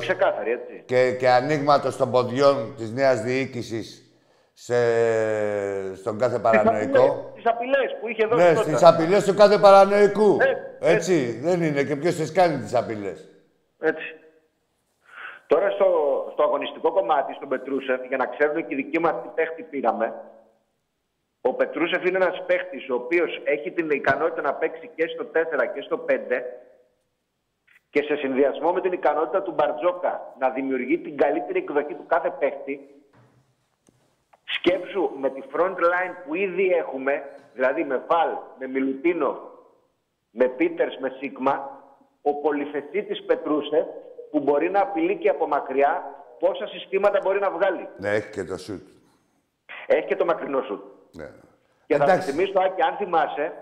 [0.84, 4.04] Και, και ανοίγματος των ποδιών της νέας διοίκησης
[4.52, 4.74] σε...
[5.94, 7.32] στον κάθε παρανοϊκό.
[7.34, 8.42] Τις απειλές που είχε δώσει.
[8.42, 10.36] Ναι, στις απειλές του κάθε παρανοϊκού.
[10.40, 11.12] Ε, έτσι.
[11.12, 11.40] έτσι.
[11.42, 11.82] δεν είναι.
[11.82, 13.28] Και ποιος τις κάνει τις απειλές;
[13.80, 14.14] Έτσι.
[15.46, 15.88] Τώρα στο,
[16.32, 20.14] στο αγωνιστικό κομμάτι, στον Πετρούσεφ, για να ξέρουν και οι δικοί μας τι παίχτη πήραμε,
[21.40, 25.74] ο Πετρούσεφ είναι ένας παίχτης ο οποίος έχει την ικανότητα να παίξει και στο 4
[25.74, 26.12] και στο 5
[27.90, 32.30] και σε συνδυασμό με την ικανότητα του Μπαρτζόκα να δημιουργεί την καλύτερη εκδοχή του κάθε
[32.30, 32.88] παίχτη,
[34.44, 37.22] σκέψου με τη front line που ήδη έχουμε,
[37.54, 39.50] δηλαδή με Βαλ, με Μιλουτίνο,
[40.30, 41.79] με Πίτερς, με Σίγμα,
[42.22, 43.86] ο πολυθετήτης Πετρούσεφ
[44.30, 46.04] που μπορεί να απειλεί και από μακριά
[46.38, 47.88] πόσα συστήματα μπορεί να βγάλει.
[47.98, 48.88] Ναι, έχει και το σουτ.
[49.86, 50.82] Έχει και το μακρινό σουτ.
[51.12, 51.30] Ναι.
[51.86, 53.52] Και θα σου θυμίσω, Άκη, αν θυμάσαι,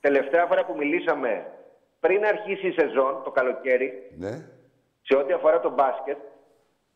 [0.00, 1.46] τελευταία φορά που μιλήσαμε
[2.00, 4.48] πριν αρχίσει η σεζόν, το καλοκαίρι, ναι.
[5.02, 6.16] σε ό,τι αφορά το μπάσκετ,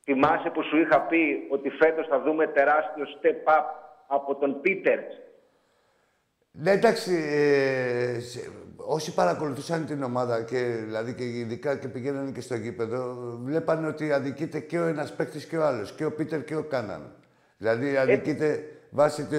[0.03, 3.65] θυμάσαι που σου είχα πει ότι φέτος θα δούμε τεράστιο step up
[4.07, 5.15] από τον Πίτερτς.
[6.53, 12.41] Ναι, εντάξει, ε, σε, όσοι παρακολουθούσαν την ομάδα και δηλαδή και ειδικά και πηγαίνανε και
[12.41, 16.45] στο γήπεδο, βλέπανε ότι αδικείται και ο ένας παίκτης και ο άλλος, και ο Πίτερ
[16.45, 17.13] και ο Κάναν.
[17.57, 19.37] Δηλαδή αδικείται βάσει τη,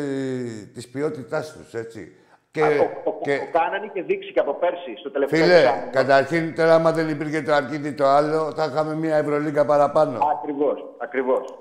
[0.74, 2.16] της ποιότητάς τους, έτσι.
[2.52, 2.62] Και,
[3.04, 3.38] το, και...
[3.38, 5.90] το κάνανε και δείξει και από πέρσι, στο τελευταίο Φίλε, εξάμεινο.
[5.92, 10.20] καταρχήν τώρα άμα δεν υπήρχε το αρκίδι το άλλο, θα είχαμε μια Ευρωλίγκα παραπάνω.
[10.38, 11.58] Ακριβώς, ακριβώς.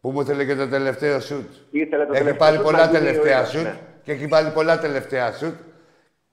[0.00, 3.62] Που μου ήθελε και το τελευταίο σουτ; Ήθελε το έχει τελευταίο πάρει πολλά τελευταία σουτ
[3.62, 3.76] ναι.
[4.02, 5.54] Και έχει πάρει πολλά τελευταία σουτ.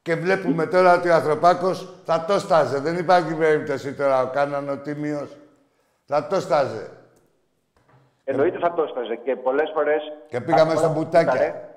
[0.02, 2.80] Και βλέπουμε τώρα ότι ο Ανθρωπάκος θα το στάζε.
[2.80, 5.38] Δεν υπάρχει περίπτωση τώρα ο Κάναν ο Τίμιος.
[6.06, 6.90] Θα το στάζε.
[8.24, 10.02] Εννοείται θα το έσταζε και πολλές φορές.
[10.28, 11.70] Και πήγαμε στα μπουτάκια.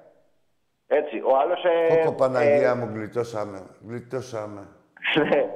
[0.87, 1.23] Έτσι.
[1.25, 1.65] Ο άλλος.
[1.65, 3.63] Ε, Ω, Παναγία ε, μου, γλιτώσαμε.
[3.89, 4.67] Γλιτώσαμε.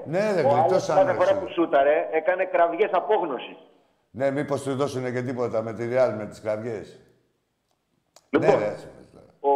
[0.04, 1.12] ναι, δεν γλιτώσαμε.
[1.12, 3.56] Κάθε φορά που σούταρε έκανε κραυγές απόγνωσης.
[4.10, 7.00] Ναι, μήπως του δώσουν και τίποτα με τη Real με τις κραυγές.
[8.30, 8.74] Λοιπόν, ναι,
[9.50, 9.52] ο,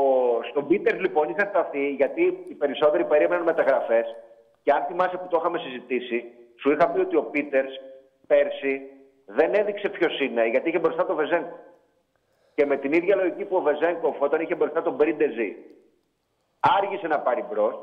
[0.50, 4.06] στον Πίτερ λοιπόν είχα σταθεί γιατί οι περισσότεροι περίμεναν μεταγραφές.
[4.62, 6.24] Και αν θυμάσαι που το είχαμε συζητήσει,
[6.60, 7.72] σου είχα πει ότι ο Πίτερς
[8.26, 8.80] πέρσι
[9.26, 11.58] δεν έδειξε ποιος είναι, γιατί είχε μπροστά τον Βεζέγκο.
[12.54, 15.56] Και με την ίδια λογική που ο Βεζέγκοφ όταν είχε μπροστά τον Μπρίντεζι,
[16.60, 17.74] άργησε να πάρει μπρος.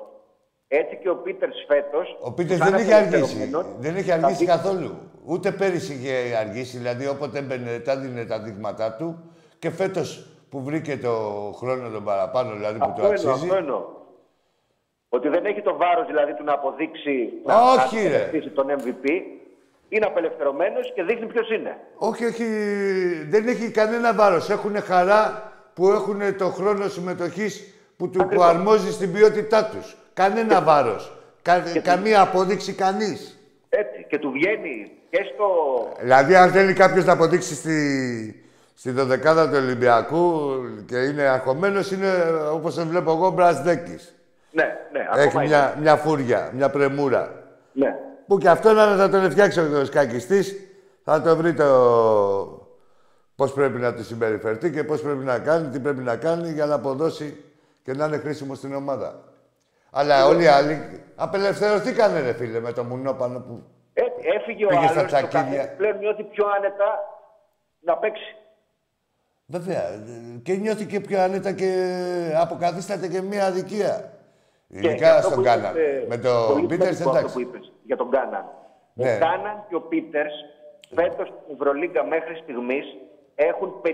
[0.67, 2.17] Έτσι και ο Πίτερς φέτος.
[2.21, 3.51] Ο Πίτερς δεν είχε αργήσει.
[3.77, 4.97] Δεν είχε αργήσει καθόλου.
[5.25, 6.77] Ούτε πέρυσι είχε αργήσει.
[6.77, 9.31] Δηλαδή, όποτε έμπαινε, τα δίνει τα δείγματά του.
[9.59, 11.11] Και φέτος που βρήκε το
[11.57, 13.29] χρόνο τον παραπάνω, δηλαδή που το αξίζει.
[13.29, 13.85] Αυτό εννοώ.
[15.09, 17.97] Ότι δεν έχει το βάρος δηλαδή του να αποδείξει Όχι,
[18.45, 19.05] να τον MVP
[19.89, 21.77] είναι απελευθερωμένος και δείχνει ποιος είναι.
[21.95, 22.45] Όχι, όχι.
[23.29, 24.49] Δεν έχει κανένα βάρος.
[24.49, 29.95] Έχουν χαρά που έχουν το χρόνο συμμετοχής που του που αρμόζει στην ποιότητά τους.
[30.13, 31.11] Κανένα βάρος.
[31.41, 33.39] Κα, καμία απόδειξη κανείς.
[33.69, 34.05] Έτσι.
[34.09, 35.47] Και του βγαίνει και στο.
[35.99, 37.75] Δηλαδή, αν θέλει κάποιος να αποδείξει στη,
[38.79, 40.51] στη δωδεκάδα του Ολυμπιακού
[40.85, 42.07] και είναι αγχωμένος, είναι
[42.51, 44.15] όπως τον βλέπω εγώ, Μπρασδέκης.
[44.51, 44.99] Ναι, ναι.
[44.99, 47.33] Ναι, Έχει ακόμα μια, μια φούρια, μια πρεμούρα.
[47.73, 47.95] Ναι.
[48.27, 50.55] Που και αυτό να θα τον φτιάξει ο σκακιστής,
[51.03, 51.65] θα το βρει το
[53.35, 56.65] πώς πρέπει να του συμπεριφερθεί και πώς πρέπει να κάνει, τι πρέπει να κάνει για
[56.65, 57.43] να αποδώσει
[57.83, 59.19] και να είναι χρήσιμο στην ομάδα.
[59.91, 63.63] Αλλά όλοι οι άλλοι απελευθερωθήκανε, ρε φίλε, με το μουνόπανο που
[63.93, 64.01] Ε,
[64.37, 65.57] έφυγε ο Πήγε στα άλλος, το τσακίδια.
[65.57, 66.89] καθένα πλέον νιώθει πιο άνετα
[67.79, 68.35] να παίξει.
[69.49, 69.81] Βέβαια.
[70.43, 71.69] Και νιώθει και πιο άνετα και
[72.41, 74.11] αποκαθίσταται και μια αδικία.
[74.81, 75.71] Και Ειδικά αυτό στον που Κάναν.
[75.75, 77.33] είπες, Με ε, το πολύ Πίτερ σημαντικό αυτό εντάξει.
[77.33, 78.45] που είπες για τον Κάναν.
[78.93, 79.13] Ναι.
[79.15, 80.25] Ο Κάναν και ο Πίτερ
[80.95, 82.85] φέτος στην Ευρωλίγκα μέχρι στιγμής
[83.35, 83.87] έχουν 53%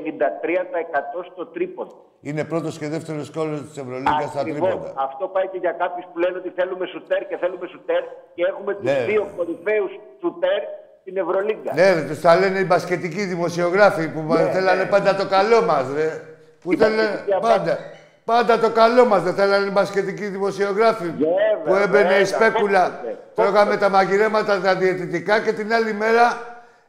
[1.32, 1.96] στο τρίποντο.
[2.22, 4.70] Είναι πρώτος και δεύτερος κόλλος της Ευρωλίγκας στα Ακριβώς.
[4.70, 4.94] τρίποτα.
[5.08, 8.04] Αυτό πάει και για κάποιους που λένε ότι θέλουμε σουτέρ και θέλουμε σουτέρ
[8.36, 9.06] και έχουμε τους Ναι.
[9.10, 10.62] δύο κορυφαίους σουτέρ
[11.04, 11.74] στην Ευρωλίγκα.
[11.74, 14.90] Ναι, ρε, τους τα λένε οι μπασκετικοί δημοσιογράφοι που μα- Ναι, θέλανε ναι.
[14.90, 16.22] πάντα το καλό μας, ρε.
[16.62, 17.78] Που Η θέλανε μπασκετική πάντα.
[18.26, 21.04] Πάντα το καλό μας δεν θέλανε οι μπασκετικοί δημοσιογράφοι.
[21.06, 21.28] Βέβαια,
[21.66, 22.84] που έμπαινε βέβαια, η σπέκουλα.
[22.90, 26.38] πότε, Τρώγαμε τα μαγειρέματα τα διαιτητικά και την άλλη μέρα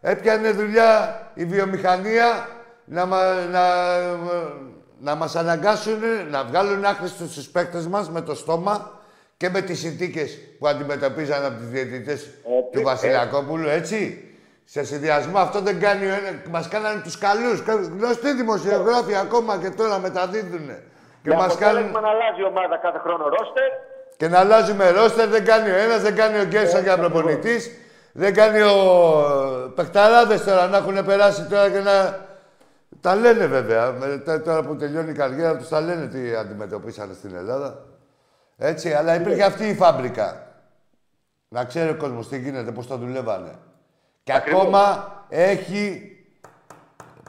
[0.01, 2.49] έπιανε δουλειά η βιομηχανία
[2.85, 3.19] να, μα,
[3.53, 3.63] να,
[5.01, 5.99] να μας αναγκάσουν
[6.31, 8.91] να βγάλουν άχρηστους στους παίκτες μας με το στόμα
[9.45, 12.27] και με τις συνθήκες που αντιμετωπίζαν από τους διαιτητές
[12.73, 14.29] του Βασιλακόπουλου, έτσι.
[14.65, 16.33] Σε συνδυασμό αυτό δεν κάνει ο ένας.
[16.51, 17.63] Μας κάνανε τους καλούς.
[17.63, 20.67] Κα- Γνωστοί δημοσιογράφοι ακόμα και τώρα μεταδίδουν.
[21.23, 21.77] Και Με μας κάνουν...
[21.77, 23.69] αποτέλεσμα να αλλάζει η ομάδα κάθε χρόνο ρόστερ.
[24.17, 27.71] Και να αλλάζουμε ρόστερ, δεν κάνει ο ένας, δεν κάνει ο Γκέρσα για προπονητής.
[28.13, 28.75] Δεν κάνει ο
[29.75, 32.19] Πεχταράδες τώρα να έχουν περάσει τώρα και να...
[33.01, 33.93] Τα λένε βέβαια.
[33.93, 37.79] Με- τε- Τώρα που τελειώνει η καριέρα τους τα λένε τι αντιμετωπίσανε στην Ελλάδα.
[38.57, 40.47] Έτσι, αλλά υπήρχε αυτή η φάμπρικα.
[41.49, 43.55] Να ξέρει ο κόσμος τι γίνεται, πώς το δουλεύανε.
[44.23, 44.61] Και Ακριβώς.
[44.63, 46.09] ακόμα έχει...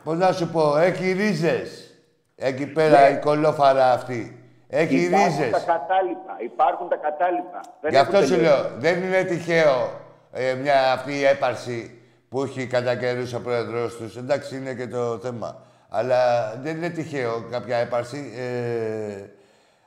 [0.04, 1.94] Πώς να σου πω, έχει ρίζες.
[2.36, 3.16] Εκεί πέρα Ναι.
[3.16, 4.40] η κολόφαρα αυτή.
[4.68, 5.52] Έχει Υπάρχουν ρίζες.
[5.52, 6.36] τα κατάλοιπα.
[6.44, 7.60] Υπάρχουν τα κατάλοιπα.
[7.82, 8.62] Δεν Γι' αυτό έχουν σου τελειώσει.
[8.62, 10.00] λέω, δεν είναι τυχαίο
[10.32, 14.18] ε, μια αυτή η έπαρση που έχει κατά καιρούς ο πρόεδρος τους.
[14.18, 15.62] Εντάξει, είναι και το θέμα.
[15.90, 18.34] Αλλά δεν είναι τυχαίο κάποια έπαρση.
[18.38, 19.26] Ε,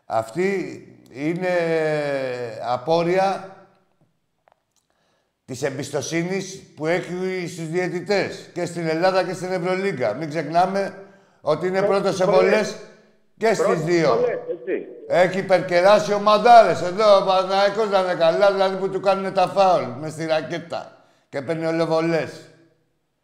[0.07, 0.53] αυτή
[1.11, 1.49] είναι
[2.73, 3.57] απόρρια
[5.45, 10.15] της εμπιστοσύνης που έχει στους διαιτητές και στην Ελλάδα και στην Ευρωλίγκα.
[10.15, 10.95] Μην ξεχνάμε
[11.41, 12.41] ότι είναι πρώτος σε πολλές.
[12.41, 12.77] βολές
[13.37, 14.15] και στις Πρώτες δύο.
[14.15, 14.87] βολές, έτσι.
[15.09, 16.83] Έχει υπερκεράσει ομαδάρες.
[16.83, 20.93] Εδώ ο Παναθηναϊκός να είναι καλά, δηλαδή που του κάνουν τα φάουλ με στη ρακέτα
[21.29, 22.53] και παίρνει ολοβολές.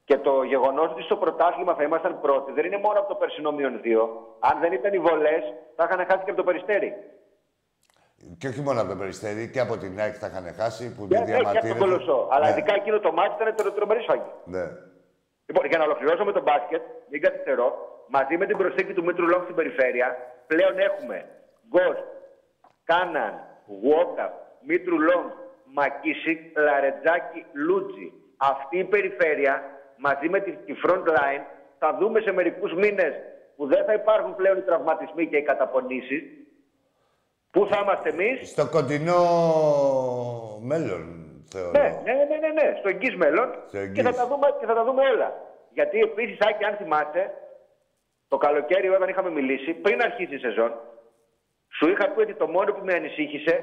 [0.04, 3.52] Και το γεγονός ότι στο πρωτάθλημα θα ήμασταν πρώτοι δεν είναι μόνο από το περσινό
[3.52, 4.08] μείον 2.
[4.40, 5.42] Αν δεν ήταν οι βολές,
[5.76, 6.92] θα είχαν χάσει και από το Περιστέρι.
[8.38, 11.14] Και όχι μόνο από το Περιστέρι, και από την ΑΕΚ θα είχαν χάσει που τη
[11.14, 11.78] Δεν έχει από τον διαμαρτύρεται.
[11.78, 12.28] Κολοσσό.
[12.30, 12.50] Αλλά Ναι.
[12.50, 14.30] ειδικά εκείνο το μάτι ήταν το τρομερή σφαγή.
[14.44, 14.64] Ναι.
[15.46, 17.66] Λοιπόν, για να ολοκληρώσω με τον μπάσκετ, μην καθυστερώ,
[18.08, 21.16] μαζί με την προσθήκη του Μήτρου Λόγκ στην περιφέρεια, πλέον έχουμε
[21.68, 21.96] Γκος,
[22.84, 23.34] Κάναν,
[23.82, 24.32] Γουόκαπ,
[24.66, 25.30] Μήτρου Λόγκ,
[25.64, 28.12] Μακίσικ, Λαρετζάκη, Λούντζη.
[28.36, 29.62] Αυτή η περιφέρεια,
[29.96, 31.42] μαζί με τη, τη front line,
[31.78, 33.12] θα δούμε σε μερικούς μήνες
[33.56, 36.22] που δεν θα υπάρχουν πλέον οι τραυματισμοί και οι καταπονήσεις.
[37.54, 39.20] Πού θα είμαστε εμείς, Στο κοντινό
[40.70, 41.02] μέλλον,
[41.52, 41.70] θεωρώ.
[41.78, 43.94] Ναι, ναι, ναι, ναι, ναι, στο εγγύς μέλλον Στο εγγύς.
[43.96, 45.28] και, θα τα δούμε, και θα τα δούμε όλα.
[45.76, 47.22] Γιατί επίσης, Άκη, αν θυμάσαι,
[48.28, 50.72] το καλοκαίρι όταν είχαμε μιλήσει, πριν αρχίσει η σεζόν,
[51.76, 53.54] σου είχα πει ότι το μόνο που με ανησύχησε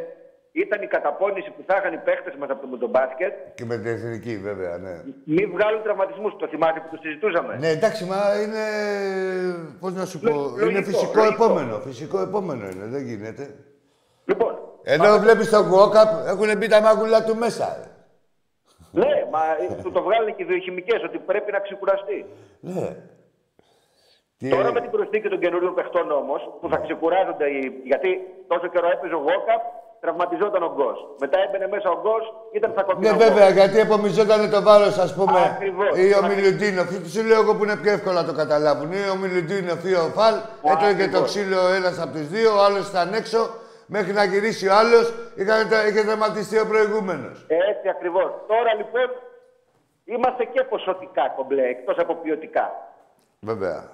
[0.51, 3.85] ήταν η καταπώνηση που θα είχαν οι παίχτες μας από το μπάσκετ, Και με την
[3.95, 4.93] εθνική, βέβαια, ναι.
[5.25, 6.35] μην βγάλουν τραυματισμούς.
[6.39, 7.57] Το θυμάσαι που το συζητούσαμε.
[7.57, 8.63] Ναι, εντάξει, μα είναι.
[9.79, 10.29] Πώς να σου πω.
[10.31, 11.43] Λογικό, είναι φυσικό λογικό.
[11.43, 11.79] επόμενο.
[11.79, 13.43] Φυσικό επόμενο είναι, δεν γίνεται.
[14.85, 17.77] Λοιπόν, Εδώ βλέπεις τον Κουόκαπ, έχουν μπει τα μάγουλα του μέσα.
[17.79, 17.87] ρε.
[18.91, 19.39] ναι, μα
[19.83, 22.25] του το βγάλανε και οι βιοχημικές ότι πρέπει να ξεκουραστεί.
[22.59, 22.95] Ναι.
[24.37, 27.81] Τι Τώρα ε, με την προσθήκη των καινούριων παιχτών όμως, που θα ξεκουράζονται, οι...
[27.91, 28.09] γιατί
[28.47, 29.61] τόσο καιρό έπαιζε ο Γόκαπ,
[30.01, 30.97] τραυματιζόταν ο Γκος.
[31.19, 32.23] Μετά έμπαινε μέσα ο Γκος,
[32.57, 33.13] ήταν στα Ναι, κοντινά.
[33.25, 35.97] βέβαια, γιατί επομιζόταν το βάρος, ας πούμε, Ακριβώς.
[35.97, 36.89] ή ο Μιλουτίνοφ.
[37.13, 38.91] Σου λέω εγώ που είναι πιο εύκολο να το καταλάβουν.
[38.91, 40.35] Ή ο Μιλουτίνοφ ή ο Φαλ,
[40.71, 41.29] έτρωγε το Ακριβώς.
[41.29, 43.39] ξύλο ένας από τους δύο, ο άλλος ήταν έξω,
[43.95, 45.13] μέχρι να γυρίσει ο άλλος,
[45.89, 47.45] είχε τερματιστεί ο προηγούμενος.
[47.47, 48.29] Έτσι ακριβώς.
[48.47, 49.07] Τώρα λοιπόν
[50.05, 52.71] είμαστε και ποσοτικά κομπλέ, εκτός από ποιοτικά.
[53.39, 53.89] Βέβαια.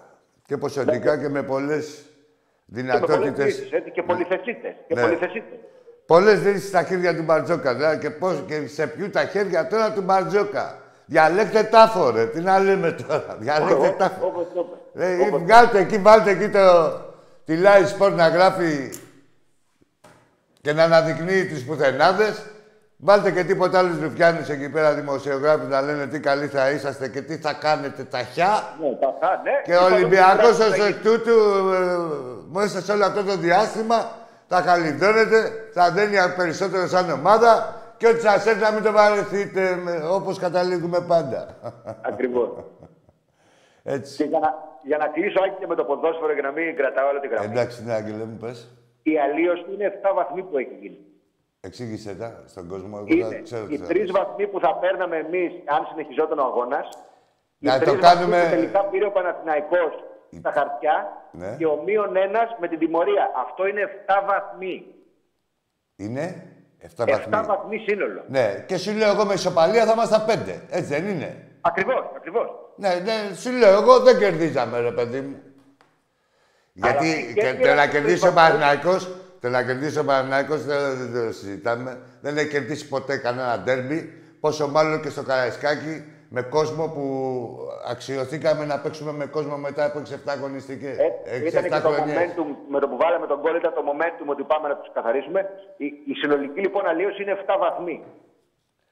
[0.45, 3.45] Και ποσοτικά και με πολλές Και με πολλές δυνατότητες.
[3.45, 4.73] λύσεις, έτσι, και πολυθεσίτες.
[4.87, 5.01] Και Ναι.
[5.01, 5.59] πολυθεσίτες.
[6.05, 7.73] Πολλές λύσεις στα χέρια του Μπαρτζόκα.
[7.75, 10.77] Δηλαδή, και, πώς, και σε ποιου τα χέρια τώρα του Μπαρτζόκα.
[11.05, 12.25] Διαλέξτε τάφο, ρε.
[12.25, 13.35] Τι να λέμε τώρα.
[13.39, 14.25] Διαλέξτε τάφο.
[14.27, 15.05] Όπως το είπε.
[15.05, 16.59] Ε, ή βγάλτε εκεί, βάλτε εκεί το,
[17.45, 18.89] τη Live Sport να γράφει
[20.61, 22.45] και να αναδεικνύει τους πουθενάδες.
[22.99, 27.21] Βάλτε και τίποτα άλλους ρουφιάνους εκεί πέρα δημοσιογράφους να λένε τι καλοί θα είσαστε και
[27.21, 28.63] τι θα κάνετε ταχιά.
[28.81, 29.51] Ναι, τα θα, ναι.
[29.63, 31.37] Και ο Ολυμπιακός ως θα εκ τούτου,
[31.73, 31.97] ε,
[32.51, 34.11] μέσα σε όλο αυτό το διάστημα,
[34.47, 39.77] θα χαλιδώνετε, θα δένει περισσότερο σαν ομάδα και ό,τι σας έρθει να μην το βαρεθείτε
[40.11, 41.55] όπως καταλήγουμε πάντα.
[42.01, 42.49] Ακριβώς.
[43.83, 44.15] Έτσι.
[44.15, 47.07] Και για να, για να κλείσω άκη και με το ποδόσφαιρο για να μην κρατάω
[47.07, 47.45] όλη την γραμμή.
[47.45, 48.67] Εντάξει, ναι, Άγγελε μου, πες.
[49.11, 50.97] Η αλλίωση είναι 7 βαθμοί που έχει γίνει.
[51.61, 52.95] Εξήγησε τα στον κόσμο.
[53.09, 54.11] Εγώ Είναι ξέρω οι τι θα τρεις πεις.
[54.11, 56.87] βαθμοί που θα παίρναμε εμείς αν συνεχιζόταν ο αγώνας.
[57.57, 59.93] Να το κάνουμε- Που τελικά πήρε ο Παναθηναϊκός
[60.39, 60.95] στα χαρτιά
[61.31, 61.55] Ναι.
[61.57, 63.31] και ο μείον ένας με την τιμωρία.
[63.45, 64.85] Αυτό είναι 7 βαθμοί.
[65.95, 66.25] Είναι
[66.79, 67.47] 7 7 βαθμοί.
[67.47, 68.23] βαθμοί σύνολο.
[68.27, 70.61] Ναι, και σου λέω εγώ με ισοπαλία θα είμαστε 5.
[70.69, 71.29] Έτσι δεν είναι;
[71.61, 72.47] Ακριβώς, ακριβώς.
[72.75, 75.35] Ναι, ναι, σου λέω εγώ δεν κερδίζαμε, ρε παιδί μου.
[76.83, 78.41] Γιατί και και, πήραμε το να τους κερδίσει τρεις ο βαθμούς.
[78.41, 79.01] Παναθηναϊκός,
[79.41, 80.77] το να κερδίσει ο Παναθηναϊκός δεν,
[81.11, 81.91] δεν το συζητάμε.
[82.21, 83.99] Δεν έχει κερδίσει ποτέ κανένα ντέρμπι.
[84.39, 85.95] Πόσο μάλλον και στο Καραϊσκάκι
[86.29, 87.05] με κόσμο που
[87.91, 90.97] αξιοθήκαμε να παίξουμε με κόσμο μετά από 6-7 αγωνιστικές.
[90.97, 92.17] Ε, ήταν και 6-7 το χρονιές.
[92.17, 95.49] momentum, με το που βάλαμε τον γκολ ήταν το momentum ότι πάμε να τους καθαρίσουμε.
[95.77, 98.03] Η, η συνολική λοιπόν αλλίωση είναι 7 βαθμοί.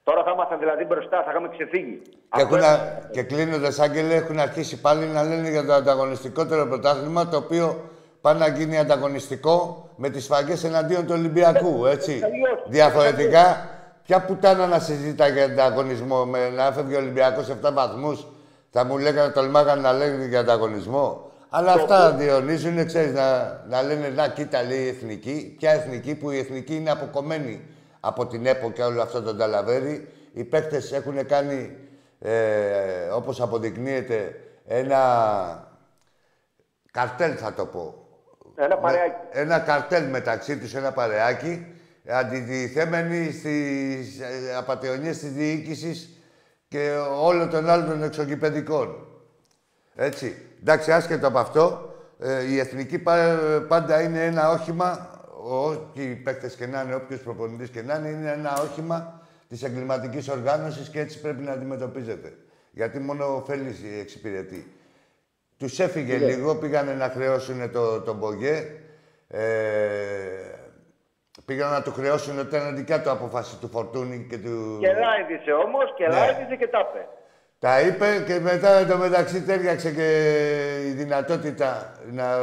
[0.08, 2.02] Τώρα θα ήμασταν δηλαδή μπροστά, θα είχαμε ξεφύγει.
[2.04, 6.66] Και, Αυτό έχουν, είναι- και κλείνοντας, Άγγελε, έχουν αρχίσει πάλι να λένε για το ανταγωνιστικότερο
[6.66, 7.80] πρωτάθλημα το οποίο
[8.20, 11.86] πάει να γίνει ανταγωνιστικό με τις φαγές εναντίον του Ολυμπιακού.
[11.86, 12.12] Έτσι.
[12.12, 12.62] Αλλιώς.
[12.66, 13.68] Διαφορετικά,
[14.02, 18.26] ποια πουτάνα να συζητά για ανταγωνισμό με να έφευγε ο Ολυμπιακός 7 βαθμούς,
[18.70, 21.30] θα μου λέγανε, τολμάγανε να λένε για ανταγωνισμό.
[21.50, 25.54] Αλλά αυτά διονύζουν, ξέρεις, να, να λένε να κοίτα λέει η εθνική.
[25.58, 27.60] Ποια εθνική που η εθνική είναι αποκομμένη
[28.06, 30.08] από την ΕΠΟ και όλο αυτό τον ταλαβέρι.
[30.32, 31.76] Οι παίκτες έχουν κάνει,
[32.18, 34.98] ε, όπως αποδεικνύεται, ένα
[36.90, 38.06] καρτέλ θα το πω.
[38.56, 39.14] Ένα παρεάκι.
[39.30, 41.66] Ένα καρτέλ μεταξύ τους, ένα παρεάκι,
[42.08, 46.20] αντιτιθέμενοι στις ε, απαταιωνίες της διοίκησης
[46.68, 49.06] και όλων των άλλων των εξωγηπαιδικών.
[49.94, 50.36] Έτσι.
[50.60, 55.15] Εντάξει, άσχετο από αυτό, ε, η εθνική πα- πάντα είναι ένα όχημα,
[55.48, 59.62] ό,τι οι παίκτες και να είναι, όποιος προπονητής και να είναι, είναι ένα όχημα της
[59.62, 62.32] εγκληματικής οργάνωσης και έτσι πρέπει να αντιμετωπίζεται.
[62.70, 64.72] Γιατί μόνο ωφέλης εξυπηρετεί.
[65.58, 68.80] Τους έφυγε λίγο, πήγανε να χρεώσουν το, τον Μπογκέ.
[69.28, 69.40] Ε,
[71.44, 74.78] πήγαν να του χρεώσουν ότι ήταν δικά του απόφαση του Φορτούνη και του...
[74.80, 76.14] Και λάιδισε όμως και Ναι.
[76.14, 77.08] λάιδισε και τα είπε.
[77.58, 80.08] Τα είπε και μετά το μεταξύ τέριαξε και
[80.86, 82.38] η δυνατότητα να,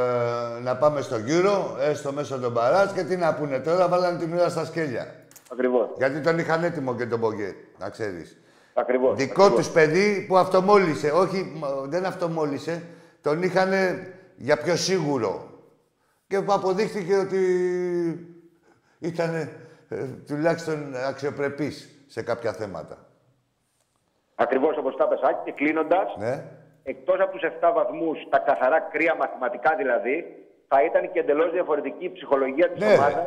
[0.60, 4.32] να πάμε στο γύρο, έστω μέσω των παράς και τι να πούνε τώρα, βάλανε την
[4.32, 5.14] ουρά στα σκέλια.
[5.52, 5.88] Ακριβώς.
[5.96, 8.38] Γιατί τον είχαν έτοιμο και τον Μπογκέ, να ξέρεις.
[8.74, 9.16] Ακριβώς.
[9.16, 11.10] Δικό τους παιδί που αυτομόλυσε.
[11.10, 12.82] Όχι, μ, δεν αυτομόλυσε.
[13.20, 13.70] Τον είχαν
[14.36, 15.50] για πιο σίγουρο.
[16.26, 17.38] Και που αποδείχθηκε ότι
[18.98, 19.34] ήταν
[19.88, 23.06] ε, τουλάχιστον αξιοπρεπής σε κάποια θέματα.
[24.34, 25.40] Ακριβώς όπως τα είπε, Άκη.
[25.44, 26.34] Και κλείνοντας, Ναι.
[26.82, 30.16] εκτός από τους 7 βαθμούς, τα καθαρά κρύα μαθηματικά δηλαδή,
[30.68, 33.26] θα ήταν και εντελώς διαφορετική η ψυχολογία της Ναι, ομάδας.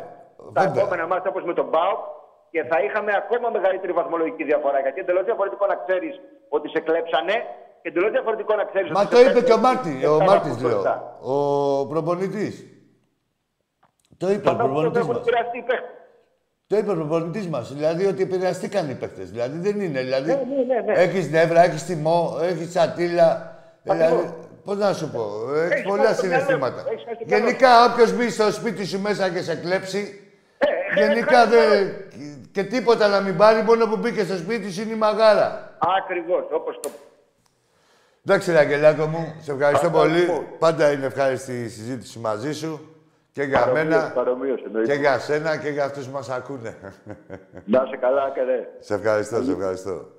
[0.54, 0.82] Τα βέβαια.
[0.82, 2.00] επόμενα μάτια όπως με τον Μπάουκ
[2.52, 4.80] και θα είχαμε ακόμα μεγαλύτερη βαθμολογική διαφορά.
[4.80, 7.34] Γιατί εντελώς διαφορετικό να ξέρεις ότι σε κλέψανε
[7.82, 9.10] και εντελώς διαφορετικό να ξέρεις Μα ότι.
[9.10, 10.70] το σε είπε και ο πέτυχε Μάρτιν, και ο εφτά Μάρτins βαθμούς λέω.
[10.72, 11.18] μπροστά.
[11.22, 11.36] Ο
[11.88, 12.56] προπονητής.
[14.18, 15.22] Το είπε ο Φαντάζομαι ότι προπονητής έχουν μας.
[15.28, 15.97] επηρεαστεί οι παίχτες.
[16.68, 17.62] Το είπε ο προπονητή μα.
[17.62, 19.24] Δηλαδή ότι επηρεαστήκαν οι παίχτε.
[19.24, 20.00] Δηλαδή δεν είναι.
[20.02, 21.02] Δηλαδή, Ναι, ναι, ναι, ναι.
[21.02, 23.56] έχει νεύρα, έχει τιμό, έχει τσατήλα.
[23.84, 25.32] Δηλαδή, πώ να σου πω,
[25.64, 26.84] έχει Έχεις πολλά χάσει το συναισθήματα.
[26.84, 29.56] μυαλό σου, έχεις χάσει το μυαλό Γενικά, όποιο μπει στο σπίτι σου μέσα και σε
[29.56, 30.22] κλέψει,
[30.58, 31.94] Ε, γενικά δεν.
[32.52, 35.78] και τίποτα να μην πάρει, μόνο που μπήκε στο σπίτι σου είναι η μαγάρα.
[36.02, 36.90] Ακριβώ, όπω το.
[38.26, 40.26] Εντάξει, ρε Αγγελάκο μου, σε ευχαριστώ Παρακαλώ.
[40.26, 40.46] πολύ.
[40.60, 42.97] Πάντα είναι ευχάριστη η συζήτηση μαζί σου.
[43.38, 44.94] Και για Παρομοίως, μένα, παρομοίως, εννοείται.
[44.94, 46.78] και για σένα και για αυτούς που μας ακούνε.
[47.66, 48.64] Να είσαι καλά και δε.
[48.80, 50.12] Σε ευχαριστώ, σε ευχαριστώ.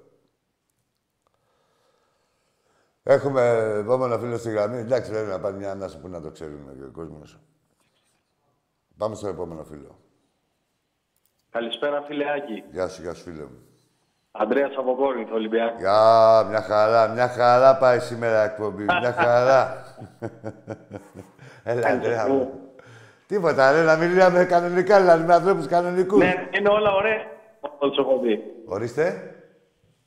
[3.02, 3.42] Έχουμε
[3.80, 4.78] επόμενο φίλο στη γραμμή.
[4.78, 7.38] Εντάξει, πρέπει να πάρει μια ανάσα που να το ξέρουμε και ο κόσμος.
[8.96, 9.98] Πάμε στο επόμενο φίλο.
[11.50, 12.64] Καλησπέρα, φίλε Άκη.
[12.70, 13.62] Γεια σου, γεια σου, φίλε μου.
[14.30, 15.78] Αντρέας από Κόρινθο, Ολυμπιακό.
[15.78, 18.84] Γεια, μια χαρά, μια χαρά πάει σήμερα η εκπομπή.
[18.84, 19.84] Μια χαρά.
[21.64, 22.67] Έλα, Αντρέα μου.
[23.28, 26.18] Τίποτα, ρε, να μιλάμε κανονικά, δηλαδή με ανθρώπους κανονικούς.
[26.18, 27.18] Ναι, είναι όλα ωραία.
[27.60, 28.40] Όπως έχω πει.
[28.64, 29.34] Ορίστε.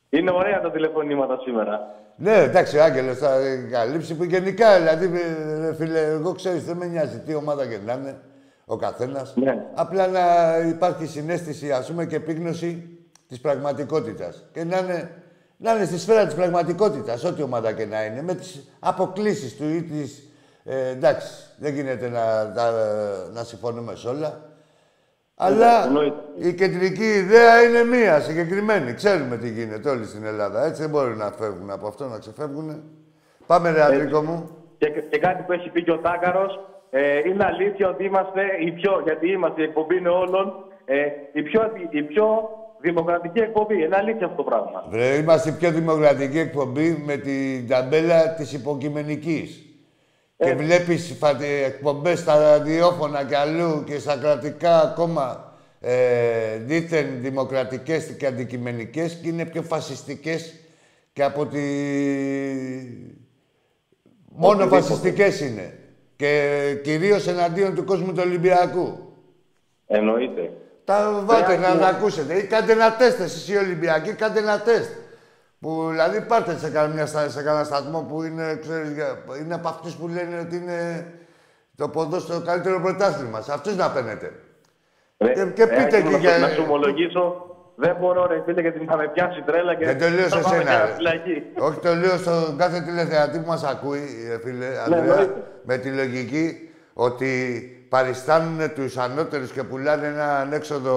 [0.09, 1.95] Είναι ωραία τα τηλεφωνήματα σήμερα.
[2.15, 3.29] Ναι, εντάξει, ο Άγγελος θα
[3.71, 7.77] καλύψει που γενικά, δηλαδή, ε, ρε φίλε, εγώ ξέρεις, δεν με νοιάζει τι ομάδα και
[7.85, 8.21] να είναι
[8.65, 9.33] ο καθένας.
[9.35, 9.65] Ναι.
[9.73, 10.21] Απλά να
[10.67, 12.97] υπάρχει συνέστηση, ας πούμε, και επίγνωση
[13.27, 14.49] της πραγματικότητας.
[14.53, 15.11] Και να είναι,
[15.57, 19.69] να είναι στη σφαίρα της πραγματικότητας, ό,τι ομάδα και να είναι, με τις αποκλήσεις του
[19.69, 20.30] ή τις...
[20.63, 24.41] Ε, εντάξει, δεν γίνεται να, τα- να συμφωνούμε σε όλα.
[25.35, 26.15] Αλλά εννοείται.
[26.35, 28.93] η κεντρική ιδέα είναι μία, συγκεκριμένη.
[28.93, 30.65] Ξέρουμε τι γίνεται όλοι στην Ελλάδα.
[30.65, 32.83] Έτσι δεν μπορούν να φεύγουν από αυτό, να ξεφεύγουν.
[33.45, 34.49] Πάμε ρε Αντρίκο μου.
[34.77, 36.59] Και, και κάτι που έχει πει και ο Τάκαρος,
[36.89, 40.95] ε, είναι αλήθεια ότι είμαστε οι πιο, γιατί είμαστε η εκπομπή είναι όλων, ε,
[41.33, 42.49] η, πιο, η πιο
[42.81, 43.83] δημοκρατική εκπομπή.
[43.83, 44.85] Είναι αλήθεια αυτό το πράγμα.
[44.89, 49.65] Βρε, είμαστε η πιο δημοκρατική εκπομπή με την ταμπέλα της υποκειμενικής.
[50.43, 50.55] Και Ε.
[50.55, 58.25] βλέπεις φα- εκπομπές στα ραδιόφωνα και αλλού και στα κρατικά ακόμα ε, δίθεν δημοκρατικές και
[58.25, 60.53] αντικειμενικές και είναι πιο φασιστικές
[61.13, 61.59] και από τη...
[64.35, 64.81] Μόνο Οτιδήποτε.
[64.81, 65.73] φασιστικές είναι.
[66.15, 66.51] Και
[66.83, 69.13] κυρίως εναντίον του κόσμου του Ολυμπιακού.
[69.87, 70.51] Εννοείται.
[70.85, 72.33] Τα βάλτε να Βρε, τα ακούσετε.
[72.37, 74.89] Ή κάντε ένα τεστ εσείς οι Ολυμπιακοί, κάντε ένα τεστ.
[75.61, 79.67] Που δηλαδή πάτε σε κανένα, στα- σε κανένα σταθμό που είναι, ξέρεις, για- είναι από
[79.67, 81.11] αυτούς που λένε ότι είναι
[81.75, 83.41] το ποδόσφαιρο το καλύτερο πρωτάθλημα.
[83.41, 84.31] Σε αυτούς να παίρνετε.
[85.17, 87.45] Ρε, Και- και πείτε Άκη, και να- για- Να σου ομολογήσω,
[87.75, 90.41] δεν μπορώ ρε φίλε γιατί θα με πιάσει τρέλα και Δεν το λέω θα σε
[90.43, 90.69] πάμε σένα.
[90.79, 90.93] και ρε.
[90.93, 91.43] φυλακή.
[91.59, 95.43] Όχι, το λέω στον κάθε τηλεθεατή που μας ακούει, ε, φίλε Ανδρέα, Ναι, εννοείται.
[95.63, 97.29] με τη λογική ότι
[97.89, 100.95] παριστάνουν τους ανώτερους και πουλάνε ένα ανέξοδο,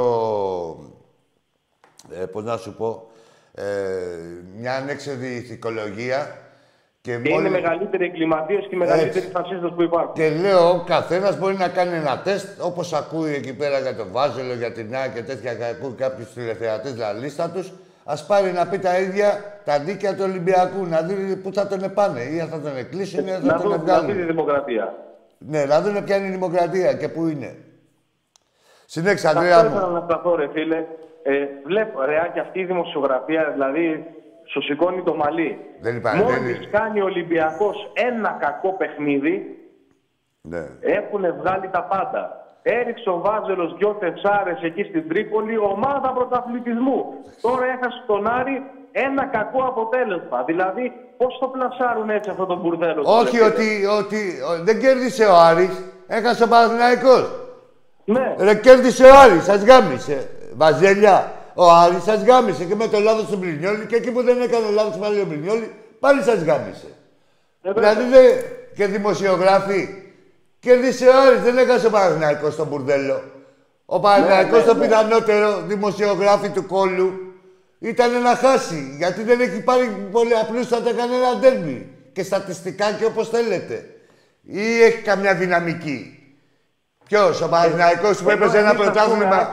[2.22, 3.13] ε, πώς να σου πω, ε,
[4.56, 6.36] μια ανέξοδη ηθικολογία
[7.00, 9.30] και Είναι οι μόλις- μεγαλύτεροι εγκληματίες και οι μεγαλύτεροι Έτσι.
[9.30, 10.12] φασίστες που υπάρχουν.
[10.14, 14.08] Και λέω, ο καθένας μπορεί να κάνει ένα τεστ όπως ακούει εκεί πέρα για τον
[14.10, 15.54] Βάζελο, για την ΑΚ και τέτοια.
[15.54, 17.72] Και ακούει κάποιους τηλεθεατές la λίστα τους.
[18.04, 20.86] Α πάρει να πει τα ίδια τα δίκαια του Ολυμπιακού.
[20.86, 22.20] Να δει πού θα τον επάνε.
[22.22, 24.26] Ή θα τον εκκλείσουν ή θα Να τον δούμε να δει τη βγάλουν.
[24.26, 24.94] δημοκρατία.
[25.38, 27.56] Ναι, να δουν ποια είναι η δημοκρατία και πού είναι.
[28.86, 29.92] Συνέχισε, Αυτό Αντρέα ήθελα μου.
[29.92, 30.84] να σταθώ, ρε φίλε.
[31.26, 34.04] Ε, βλέπω, ρε, και αυτή η δημοσιογραφία, δηλαδή,
[34.50, 35.58] σου σηκώνει το μαλλί.
[35.80, 36.66] Δεν υπάρχει, δεν Μόλις είναι.
[36.66, 39.58] κάνει ο Ολυμπιακός ένα κακό παιχνίδι,
[40.40, 40.62] Ναι.
[40.80, 42.22] έχουν βγάλει τα πάντα.
[42.62, 47.04] Έριξε ο Βάζελος δυο τεσσάρες εκεί στην Τρίπολη, ομάδα πρωταθλητισμού.
[47.40, 48.62] Τώρα έχασε τον Άρη
[48.92, 50.42] ένα κακό αποτέλεσμα.
[50.46, 53.02] Δηλαδή, πώς το πλασάρουν έτσι αυτό το μπουρδέλο.
[53.06, 54.16] Όχι ρε, ότι, ότι
[54.50, 57.40] ο- δεν κέρδισε ο Άρης, έχασε ο Παναθηναϊκός.
[58.04, 60.28] Ναι, Ρε κέρδισε ο Άρης, σας γάμισε.
[60.56, 64.40] Βαζέλια, ο Άρης σας γάμισε και με το λάθος του Μπρινιόλη και εκεί που δεν
[64.40, 66.86] έκανε λάθος πάλι ο Μπρινιόλη, πάλι σας γάμισε.
[67.62, 67.94] ε, βέβαια.
[67.94, 68.44] δηλαδή δεν...
[68.74, 69.88] και δημοσιογράφοι.
[70.60, 73.22] Κέρδισε ο Άρης, δεν έχασε ο Παναθηναϊκός στον μπουρδέλο.
[73.86, 74.86] Ο Παναθηναϊκός ναι, το ναι.
[74.86, 77.12] πιθανότερο δημοσιογράφη του κόλου
[77.78, 78.94] ήταν να χάσει.
[78.98, 81.88] Γιατί δεν έχει πάρει πολύ απλούστατα κανένα ντέρμπι.
[82.12, 83.88] Και στατιστικά και όπως θέλετε.
[84.42, 86.18] Ή έχει καμιά δυναμική.
[87.08, 89.50] Ποιος, ο Παναθηναϊκός που Ενώ έπαιζε ένα εμείς, ας πούμε, πρωτάθλημα.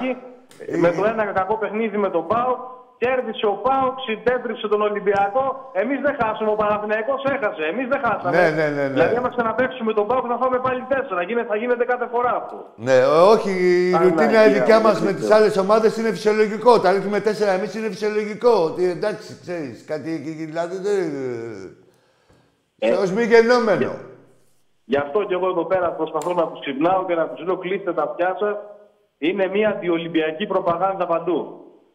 [0.61, 2.51] Άκη, Με το ένα κακό παιχνίδι με τον Πάο,
[2.97, 5.45] κέρδισε ο Πάο, συντέτριψε τον Ολυμπιακό.
[5.81, 6.49] Εμείς δεν χάσαμε.
[6.55, 7.63] Ο Παναθηναϊκός έχασε.
[7.71, 8.31] Εμείς δεν χάσαμε.
[8.37, 8.93] Ναι, ναι, ναι, ναι.
[8.95, 11.21] Δηλαδή, άμα ξαναπέξουμε τον Πάο, θα φάμε πάλι τέσσερα.
[11.27, 12.57] Γίνεται, θα γίνεται κάθε φορά αυτό.
[12.87, 12.97] Ναι,
[13.33, 13.51] όχι,
[13.89, 16.79] η Αλλά ρουτίνα η η δικιά μας αλήθεια με είναι τις άλλες ομάδες είναι φυσιολογικό.
[16.79, 18.53] Τα ρίχνουμε τέσσερα εμείς είναι φυσιολογικό.
[18.69, 21.03] Ότι εντάξει, ξέρεις, κάτι εκεί, δηλαδή δεν.
[22.79, 23.91] Ε, Θεός μη γεννόμενο.
[24.91, 27.93] Γι' αυτό και εγώ εδώ πέρα προσπαθώ να τους ξυπνάω και να τους λέω κλείστε
[27.93, 28.55] τα αυτιά σας.
[29.27, 31.37] Είναι μια αντιολυμπιακή προπαγάνδα παντού.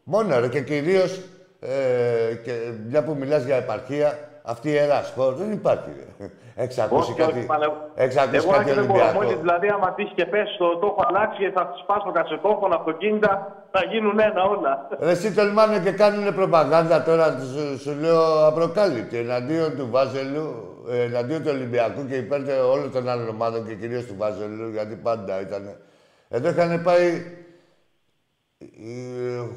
[0.03, 1.11] Μόνο ρε και κυρίως
[1.59, 2.51] ε, και
[2.89, 4.09] μια που μιλάς για επαρχία,
[4.43, 5.89] αυτή η ιερά σπορ δεν υπάρχει.
[6.19, 6.27] Ρε.
[6.63, 8.99] Έχεις ακούσει Όχι, όχι, κάτι, πάλε- έχεις ακούσει Εγώ κάτι Άκη, δεν μπορώ.
[8.99, 9.21] Ολυμπιακό.
[9.23, 13.31] Μόλις δηλαδή, άμα τύχει και πέσει το, το έχω αλλάξει και θα σπάσω κασετόφωνα, αυτοκίνητα,
[13.71, 14.87] θα γίνουν ένα όλα.
[14.99, 20.45] Ρε, εσύ τολμάνε και κάνουν προπαγάνδα τώρα, σου, σου λέω απροκάλυπτη, εναντίον του Βάζελου,
[20.89, 24.69] ε, εναντίον του Ολυμπιακού και υπέρ τε- όλων των άλλων ομάδων και κυρίως του Βάζελου,
[24.69, 25.63] γιατί πάντα ήταν.
[26.29, 27.25] Εδώ είχαν πάει
[28.59, 29.03] οι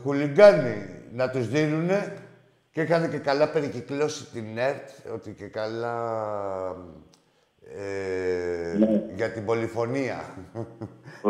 [0.02, 2.16] χουλιγκάνοι να τους δίνουνε
[2.72, 5.96] και είχαν και καλά περικυκλώσει την ΕΡΤ, ότι και καλά
[7.76, 8.78] ε,
[9.14, 10.24] για την πολυφωνία.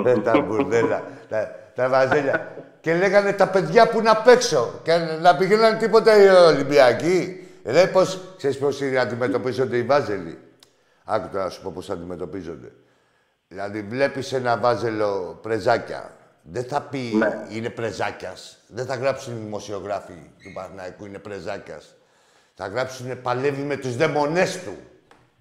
[0.04, 2.52] Ε, τα μπουρδέλα, τα, τα βαζέλια.
[2.80, 7.48] και λέγανε τα παιδιά που είναι απ' έξω και να πηγαίνανε τίποτα οι Ολυμπιακοί.
[7.64, 10.38] Ρε πώς, ξέρεις πώς είναι αντιμετωπίζονται οι βάζελοι.
[11.04, 12.72] Άκου τώρα να σου πω πώς αντιμετωπίζονται.
[13.52, 16.10] Δηλαδή βλέπεις ένα βάζελο πρεζάκια.
[16.42, 17.12] Δεν θα πει
[17.48, 18.58] είναι πρεζάκιας.
[18.66, 21.94] Δεν θα γράψουν οι δημοσιογράφοι του Παναθηναϊκού είναι πρεζάκιας.
[22.54, 24.76] Θα γράψουν παλεύει με τους δαιμονές του.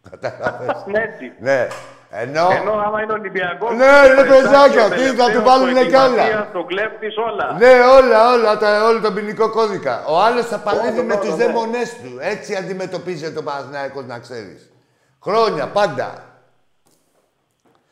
[0.09, 1.33] Κατάλαβες; Έτσι.
[1.39, 1.67] ναι.
[2.09, 2.47] Ενώ...
[2.51, 3.75] Ενώ άμα είναι Ολυμπιακός.
[3.75, 6.51] Ναι, είναι πεζάκια, τι, θα του βάλουνε κι άλλα.
[6.53, 7.55] Το κλέφτης όλα.
[7.57, 10.05] Ναι, όλα, όλα, τα, όλο τον ποινικό κώδικα.
[10.05, 11.45] Ο άλλος θα παλεύει Όλο, με όλο, τους ναι.
[11.45, 12.17] δαίμονές του.
[12.19, 14.71] Έτσι αντιμετωπίζεται ο Παναθηναϊκός, να ξέρεις.
[15.23, 16.28] Χρόνια, πάντα.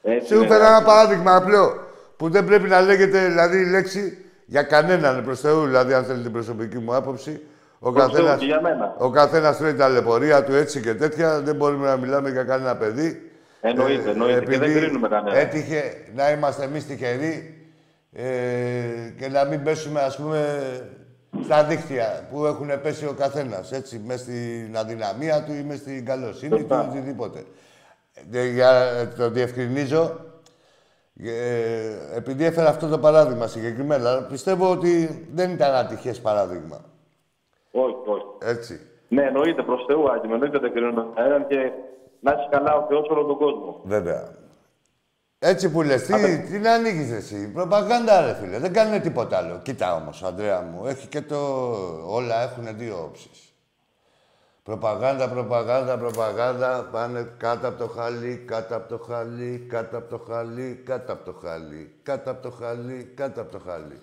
[0.10, 0.45] Έτσι Σου είναι.
[0.45, 1.86] έφερα ένα παράδειγμα απλό.
[2.18, 5.66] Που δεν πρέπει να λέγεται δηλαδή η λέξη για κανέναν προς Θεού.
[5.66, 7.41] Δηλαδή, αν θέλει την προσωπική μου άποψη,
[7.80, 8.95] ο Προς Θεού καθένα και για μένα.
[8.97, 11.39] ο καθένας τρώει τα λεπορία του έτσι και τέτοια.
[11.41, 13.32] Δεν μπορούμε να μιλάμε για κανένα παιδί.
[13.62, 14.39] Εννοείται, εννοείται.
[14.39, 15.38] Και δεν επειδή κρίνουμε κανένα.
[15.38, 17.58] Έτυχε να είμαστε εμείς τυχεροί
[18.14, 18.24] ε,
[19.20, 20.45] και να μην πέσουμε, ας πούμε,
[21.43, 26.05] στα δίχτυα που έχουν πέσει ο καθένας, έτσι, μέσα στην αδυναμία του ή μέσα στην
[26.05, 26.86] καλοσύνη του Σωστά.
[26.93, 27.43] ή οτιδήποτε.
[28.32, 30.15] Ε, για το διευκρινίζω,
[31.24, 36.80] ε, επειδή έφερα αυτό το παράδειγμα συγκεκριμένα, πιστεύω ότι δεν ήταν ατυχές παράδειγμα.
[37.72, 38.26] Όχι, όχι.
[38.41, 38.80] Έτσι.
[39.07, 41.72] Ναι, εννοείται προς Θεού, Άκη, εννοείται δεν κρίνω έναν και
[42.20, 43.82] να έχεις καλά ο Θεό όλο τον κόσμο.
[43.84, 44.36] Βέβαια.
[45.39, 47.51] Έτσι που λες, τι, τι να ανοίγεις εσύ.
[47.51, 49.59] Προπαγάνδα ρε φίλε, δεν κάνουν τίποτα άλλο.
[49.63, 51.38] Κοίτα όμως, Ανδρέα μου, έχει και το...
[52.07, 53.46] Όλα έχουν δύο όψεις.
[54.68, 60.18] Προπαγάνδα, προπαγάνδα, προπαγάνδα, πάνε κάτω από το χαλί, κάτω από το χαλί, κάτω από το
[60.30, 64.01] χαλί, κάτω από το χαλί, κάτω από το χαλί, κάτω από το χαλί.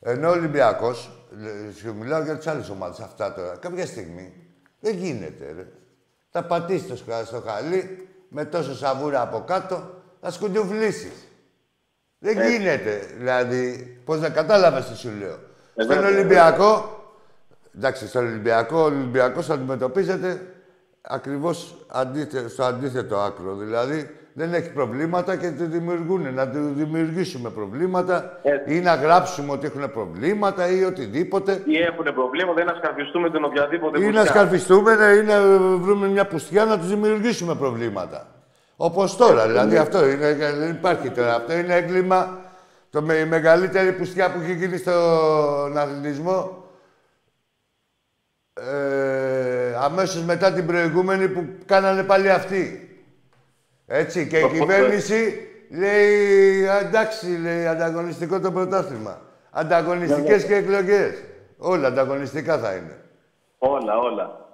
[0.00, 1.10] Ενώ ο Ολυμπιακός,
[1.76, 4.32] σου μιλάω για τις άλλες ομάδες αυτά τώρα, κάποια στιγμή
[4.80, 5.66] δεν γίνεται ρε.
[6.30, 9.90] Θα πατήσεις στο χαλί με τόσο σαβούρα από κάτω,
[10.20, 11.28] θα σκουντουβλήσεις.
[12.18, 12.48] Δεν ε.
[12.48, 13.06] γίνεται.
[13.16, 15.38] Δηλαδή, πώς να κατάλαβες τι σου λέω.
[15.74, 16.99] Ε, Στον Ολυμπιακό,
[17.76, 20.40] εντάξει, στον Ολυμπιακό, ο Ολυμπιακός αντιμετωπίζεται
[21.02, 21.74] ακριβώς
[22.48, 23.54] στο αντίθετο άκρο.
[23.54, 26.34] Δηλαδή, δεν έχει προβλήματα και του δημιουργούν.
[26.34, 28.76] Να του δημιουργήσουμε προβλήματα Έτσι.
[28.76, 31.62] ή να γράψουμε ότι έχουν προβλήματα ή οτιδήποτε.
[31.64, 35.40] Ή έχουν προβλήματα ή να σκαρφιστούμε την οποιαδήποτε Ή να σκαρφιστούμε ή να
[35.76, 38.26] βρούμε μια πουστιά να τους δημιουργήσουμε προβλήματα.
[38.76, 41.34] Όπως τώρα, δηλαδή αυτό είναι, δεν υπάρχει τώρα.
[41.34, 42.38] Αυτό είναι έγκλημα.
[42.90, 46.59] Το με, η μεγαλύτερη πουστιά που έχει γίνει στον αθλητισμό
[48.68, 52.88] ε, αμέσως μετά την προηγούμενη που κάνανε πάλι αυτοί.
[53.86, 59.20] Έτσι, και η κυβέρνηση λέει, εντάξει, λέει, ανταγωνιστικό το πρωτάθλημα.
[59.50, 61.22] Ανταγωνιστικές και εκλογές.
[61.58, 62.96] Όλα ανταγωνιστικά θα είναι.
[63.58, 64.46] Όλα, όλα.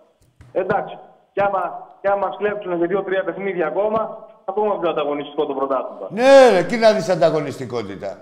[0.52, 0.98] Εντάξει,
[1.32, 6.08] κι άμα, κι άμα μας κλέψουν με δύο-τρία παιχνίδια ακόμα, ακόμα πιο ανταγωνιστικό το πρωτάθλημα.
[6.10, 8.18] Ναι, ρε, εκεί να δεις ανταγωνιστικότητα.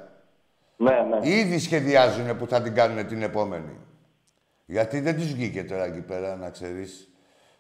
[0.77, 1.29] Ναι, ναι.
[1.29, 3.79] Ήδη σχεδιάζουν που θα την κάνουν την επόμενη.
[4.67, 7.09] Γιατί δεν τους βγήκε τώρα εκεί πέρα, να ξέρεις.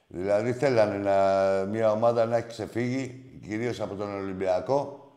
[0.06, 1.16] Δηλαδή θέλανε να,
[1.64, 5.12] μια ομάδα να έχει ξεφύγει, κυρίως από τον Ολυμπιακό,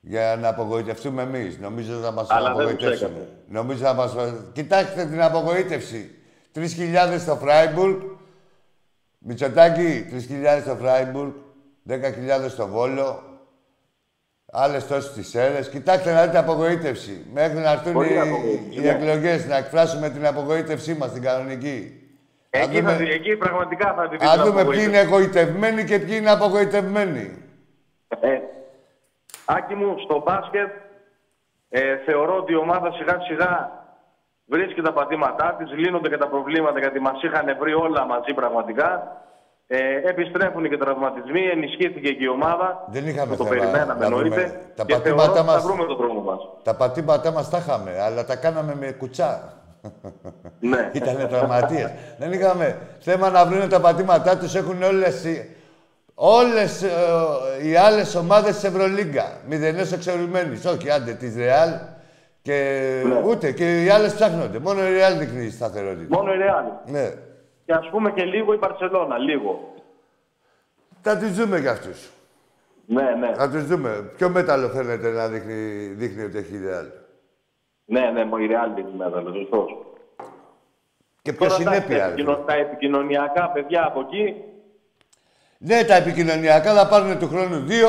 [0.00, 1.58] για να απογοητευτούμε εμείς.
[1.58, 3.12] Νομίζω θα μας Αλλά απογοητεύσουν.
[3.48, 4.14] Νομίζω θα μας...
[4.52, 6.10] Κοιτάξτε την απογοήτευση.
[6.54, 6.64] 3.000
[7.18, 8.00] στο Φράιμπουργκ.
[9.18, 11.32] Μητσοτάκη, 3.000 στο Φράιμπουργκ.
[11.88, 11.94] 10.000
[12.48, 13.25] στο Βόλο.
[14.58, 15.60] Άλλες τόσες στι αίρε.
[15.60, 17.26] Κοιτάξτε να δείτε απογοήτευση.
[17.32, 18.06] Μέχρι να έρθουν οι,
[18.70, 18.88] οι ναι.
[18.88, 22.00] εκλογές να εκφράσουμε την απογοήτευσή μας, την κανονική.
[22.50, 22.92] Εκεί, δούμε...
[22.92, 24.42] θα, εκεί πραγματικά θα την δείτε.
[24.42, 27.42] δούμε ποιοι είναι εγωιτευμένοι και ποιοι είναι απογοητευμένοι.
[28.20, 28.38] Ε,
[29.44, 30.70] Άκη μου, στο μπάσκετ
[31.68, 33.70] ε, θεωρώ ότι η ομάδα σιγά σιγά
[34.46, 39.20] βρίσκει τα πατήματά της, λύνονται και τα προβλήματα γιατί μας είχαν βρει όλα μαζί πραγματικά.
[39.68, 42.84] Ε, επιστρέφουν και οι τραυματισμοί, ενισχύθηκε και η ομάδα.
[42.90, 44.60] Δεν είχαμε το θέμα, περιμέναμε εννοείται.
[44.76, 46.38] Τα και πατήματά μας, θα βρούμε τον δρόμο μας.
[46.62, 49.52] Τα πατήματά μας τα είχαμε, αλλά τα κάναμε με κουτσά.
[50.60, 50.90] Ναι.
[50.98, 51.90] Ήτανε τραυματίες.
[52.18, 55.24] Δεν είχαμε θέμα να βρουν τα πατήματά τους, έχουν όλες,
[56.14, 56.88] όλες ε,
[57.62, 59.32] οι άλλες ομάδες της Ευρωλίγκα.
[59.48, 60.64] Μηδενές εξορυμένης.
[60.64, 61.70] Όχι, άντε, της Ρεάλ.
[62.42, 63.22] Και ναι.
[63.26, 64.58] ούτε και οι άλλες ψάχνονται.
[64.58, 66.16] Μόνο η Ρεάλ δείχνει σταθερότητα.
[66.16, 66.64] Μόνο η Ρεάλ.
[66.86, 67.10] Ναι
[67.66, 69.74] και ας πούμε και λίγο η Παρσελώνα, λίγο.
[71.02, 72.10] Θα τις δούμε κι αυτούς.
[72.86, 73.32] Ναι, ναι.
[73.34, 74.10] Θα τους δούμε.
[74.16, 76.86] Ποιο μέταλλο θέλετε να δείχνει, δείχνει ότι έχει η Ρεάλ.
[77.84, 79.70] Ναι, ναι, η Ρεάλ δείχνει μέταλλο, σωστός.
[81.22, 82.14] Και ποιο συνέπεια.
[82.24, 84.34] Τα, τα επικοινωνιακά παιδιά από εκεί.
[85.58, 87.88] Ναι, τα επικοινωνιακά θα πάρουν του χρόνου δύο.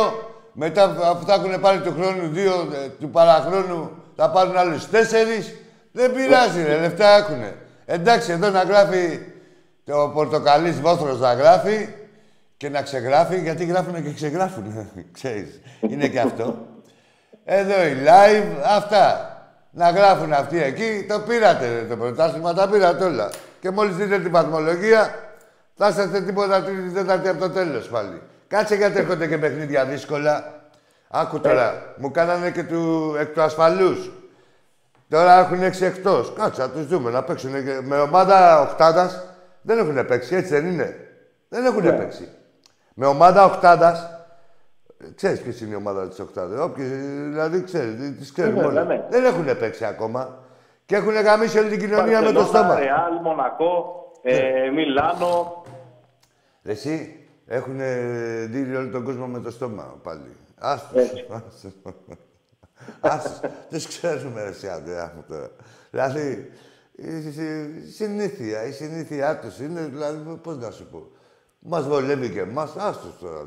[0.53, 5.55] Μετά αφού θα έχουν πάρει του χρόνου δύο, ε, του παραχρόνου θα πάρουν άλλους τέσσερις.
[5.91, 7.41] Δεν πειράζει, ρε, λεφτά έχουν.
[7.85, 9.19] Εντάξει, εδώ να γράφει
[9.87, 11.89] το πορτοκαλί βόθρος να γράφει
[12.57, 14.89] και να ξεγράφει, γιατί γράφουν και ξεγράφουν.
[15.17, 16.57] Ξέρεις, είναι και αυτό.
[17.45, 19.31] Εδώ η live, αυτά.
[19.71, 23.29] Να γράφουν αυτοί εκεί, το πήρατε το πρωτάθλημα, τα πήρατε όλα.
[23.59, 25.15] Και μόλις δείτε την βαθμολογία,
[25.75, 28.21] θα είστε τίποτα τρίτη, τέταρτη από το τέλος πάλι.
[28.47, 30.53] Κάτσε γιατί έρχονται και παιχνίδια δύσκολα.
[31.09, 34.11] Άκου τώρα, μου κάνανε και του, εκ του ασφαλούς.
[35.09, 36.33] Τώρα έχουν έξι εκτός.
[36.37, 37.51] Κάτσε να τους δούμε να παίξουν
[37.83, 39.35] με ομάδα οχτάδα.
[39.67, 40.95] Δεν έχουν παίξει, έτσι δεν είναι;
[41.49, 41.91] Δεν έχουν ναι.
[41.91, 42.29] παίξει.
[42.93, 44.25] Με ομάδα οχτάδα.
[45.15, 46.73] Ξέρεις ποιε είναι η ομάδα της οχτάδα.
[46.75, 48.85] Δηλαδή ξέρεις, τις ξέρουμε όλοι.
[48.85, 49.05] Ναι.
[49.09, 50.43] Δεν έχουν παίξει ακόμα.
[50.85, 52.79] Και έχουν γαμίσει όλη την κοινωνία με το στόμα.
[52.79, 54.71] Ρεάλ, Μονακό, ε, ναι.
[54.71, 55.63] Μιλάνο.
[56.63, 57.77] Εσύ έχουν
[58.45, 60.35] δει όλο τον κόσμο με το στόμα πάλι.
[60.57, 61.25] Άστος.
[62.99, 63.39] Άστος.
[63.69, 65.49] Δεν ξέρουμε εσύ, Αντρέα μου τώρα.
[65.89, 66.51] Δηλαδή, η
[67.95, 71.07] συνήθεια, η συνήθειά τους είναι, δηλαδή, πώς να σου πω.
[71.59, 73.43] Μας βολεύει και εμάς, άστος τώρα.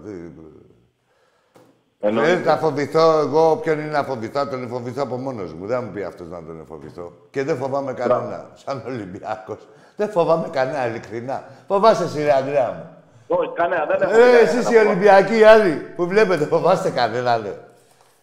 [2.01, 5.67] Δεν θα φοβηθώ εγώ όποιον είναι να φοβηθώ, τον φοβηθώ από μόνος μου.
[5.67, 7.13] Δεν μου πει αυτός να τον φοβηθώ.
[7.31, 8.51] Και δεν φοβάμαι κανένα.
[8.55, 9.57] Σαν Ολυμπιάκο.
[9.97, 11.45] Δεν φοβάμαι κανένα, ειλικρινά.
[11.67, 12.85] Φοβάσαι εσύ, ρε Αντρέα μου.
[13.27, 14.21] Όχι, κανένα, δεν έχω.
[14.21, 17.55] Ε, εσείς οι Ολυμπιακοί οι άλλοι που βλέπετε, φοβάστε κανέναν.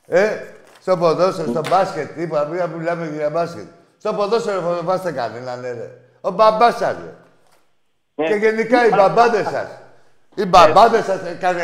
[0.07, 0.29] Ε,
[0.81, 3.65] στο ποδόσφαιρο, στο μπάσκετ, είπα, μία που μιλάμε για μπάσκετ.
[3.97, 5.91] Στο ποδόσφαιρο φοβάστε κανέναν, ναι, ρε.
[6.21, 7.13] Ο μπαμπάς σας, ρε.
[8.23, 9.79] Ε, Και γενικά οι μπαμπάδες σας.
[10.35, 11.63] Οι μπαμπάδες σας, ε, κάνε...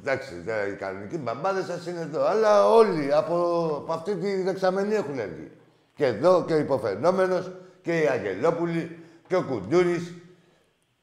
[0.00, 2.24] Εντάξει, δεν- οι κανονικοί μπαμπάδες σας είναι εδώ.
[2.26, 3.34] Αλλά όλοι από,
[3.82, 5.50] από αυτή τη δεξαμενή έχουν βγει.
[5.94, 7.50] Και εδώ και ο υποφαινόμενος
[7.82, 8.98] και η Αγγελόπουλη
[9.28, 10.14] και ο Κουντούρης.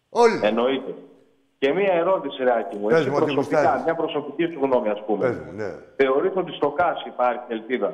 [0.09, 0.39] Όλοι.
[0.43, 0.93] Εννοείται.
[1.57, 2.87] Και μία ερώτηση, Ράκη μου.
[2.87, 3.83] Πες Έτσι, μου, ό,τι προσωπικά, γουστάρεις.
[3.83, 5.27] μια προσωπική σου γνώμη, ας πούμε.
[5.27, 5.71] Πες μου, ναι.
[5.95, 7.93] Θεωρείτε ότι στο ΚΑΣ υπάρχει ελπίδα;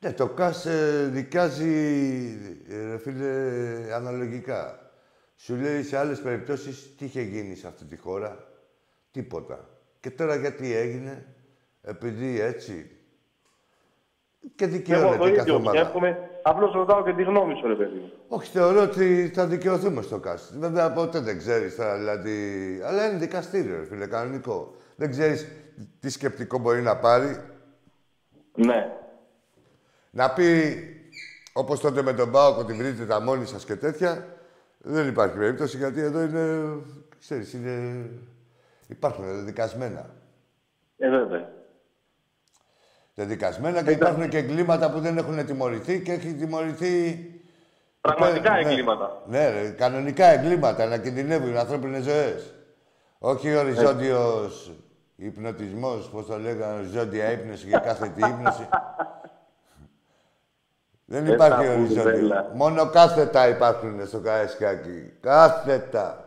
[0.00, 1.74] Ναι, το ΚΑΣ ε, δικάζει,
[2.68, 4.90] ε, ρε φίλε, αναλογικά.
[5.36, 8.46] Σου λέει σε άλλες περιπτώσεις τι είχε γίνει σε αυτή τη χώρα;
[9.10, 9.68] Τίποτα.
[10.00, 11.26] Και τώρα γιατί έγινε,
[11.82, 12.90] επειδή έτσι.
[14.54, 15.78] Και Εγώ δικαιώνεται το κάθε ίδιος ομάδα.
[15.78, 16.30] σκέφτομαι.
[16.42, 18.12] Απλώς ρωτάω και τη γνώμη σου, ρε παιδί μου.
[18.28, 20.54] Όχι, θεωρώ ότι θα δικαιωθούμε στο ΚΑΣ.
[20.58, 22.36] Βέβαια, ποτέ δεν ξέρεις τώρα, δηλαδή...
[22.84, 24.74] Αλλά είναι δικαστήριο, ρε φίλε, κανονικό.
[24.96, 25.48] Δεν ξέρεις
[26.00, 27.36] τι σκεπτικό μπορεί να πάρει.
[28.54, 28.97] Ναι.
[30.18, 30.76] Να πει,
[31.52, 34.26] όπως τότε με τον Πάοκ, ότι βρείτε τα μόνοι σας και τέτοια,
[34.78, 36.76] δεν υπάρχει περίπτωση, γιατί εδώ είναι,
[37.20, 38.06] ξέρεις, είναι...
[38.86, 40.10] Υπάρχουν δικασμένα.
[40.98, 41.48] Ε, βέβαια.
[43.14, 47.24] Δεδικασμένα και υπάρχουν και εγκλήματα που δεν έχουν τιμωρηθεί και έχει τιμωρηθεί...
[48.00, 48.58] Πραγματικά Ναι.
[48.60, 49.22] εγκλήματα.
[49.26, 52.54] Ναι, ρε, κανονικά εγκλήματα, να κινδυνεύουν οι ανθρώπινες ζωές.
[53.18, 54.72] Όχι οριζόντιος
[55.16, 58.68] υπνοτισμός, πώς το λέγανε, οριζόντια ύπνωση και κάθετη ύπνωση.
[61.10, 62.02] Δεν Δεν υπάρχει τα πούμε, οριζόντιο.
[62.02, 62.50] Βέλα.
[62.54, 65.12] Μόνο κάθετα υπάρχουν στο Καραϊσκάκι.
[65.20, 66.24] Κάθετα.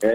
[0.00, 0.08] Ε,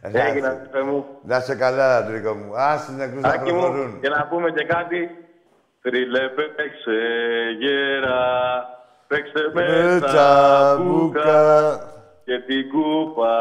[0.00, 0.28] Εντάξει.
[0.30, 1.04] Έγινε, αδερφέ μου.
[1.22, 2.50] Να σε καλά, Αντρίκο μου.
[2.56, 4.00] Άσε την ακούς να Άκη μου, προχωρούν.
[4.00, 5.10] και να πούμε και κάτι.
[5.82, 6.98] Τρίλε παίξε
[7.60, 8.18] γέρα,
[9.06, 11.78] παίξε με τα μπουκα Τσαμπούκα.
[12.24, 13.32] και την κούπα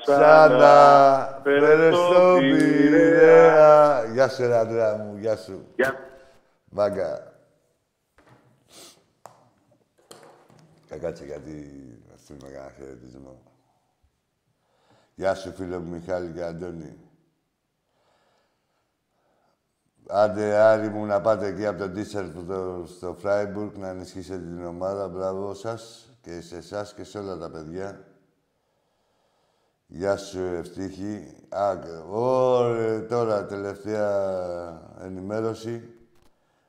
[0.00, 1.40] Ξανά, ξανά.
[1.42, 4.04] φέρε στο Πειραιά.
[4.12, 5.66] Γεια σου, ρε άντρα μου, γεια σου.
[5.76, 5.94] Γεια
[6.70, 7.27] Μάγκα.
[10.90, 11.52] Θα κάτσε γιατί
[12.10, 13.42] να στείλουμε κανένα χαιρετισμό.
[15.14, 16.96] Γεια σου, φίλο μου Μιχάλη και Αντώνη.
[20.08, 24.64] Άντε, Άρη μου, να πάτε εκεί από τον Τίσσερ στο, στο Φράιμπουργκ να ενισχύσετε την
[24.64, 25.08] ομάδα.
[25.08, 28.04] Μπράβο σας και σε εσάς και σε όλα τα παιδιά.
[29.86, 31.36] Γεια σου, Ευτύχη.
[31.48, 35.90] Α, και- ωραία, τώρα, τελευταία ενημέρωση.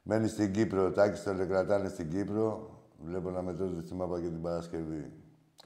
[0.02, 0.86] Μένεις στην Κύπρο.
[0.86, 2.74] Ο Τάκης τον κρατάνε στην Κύπρο.
[3.04, 5.12] Βλέπω να μετρώνται στη μάπα και την Παρασκευή.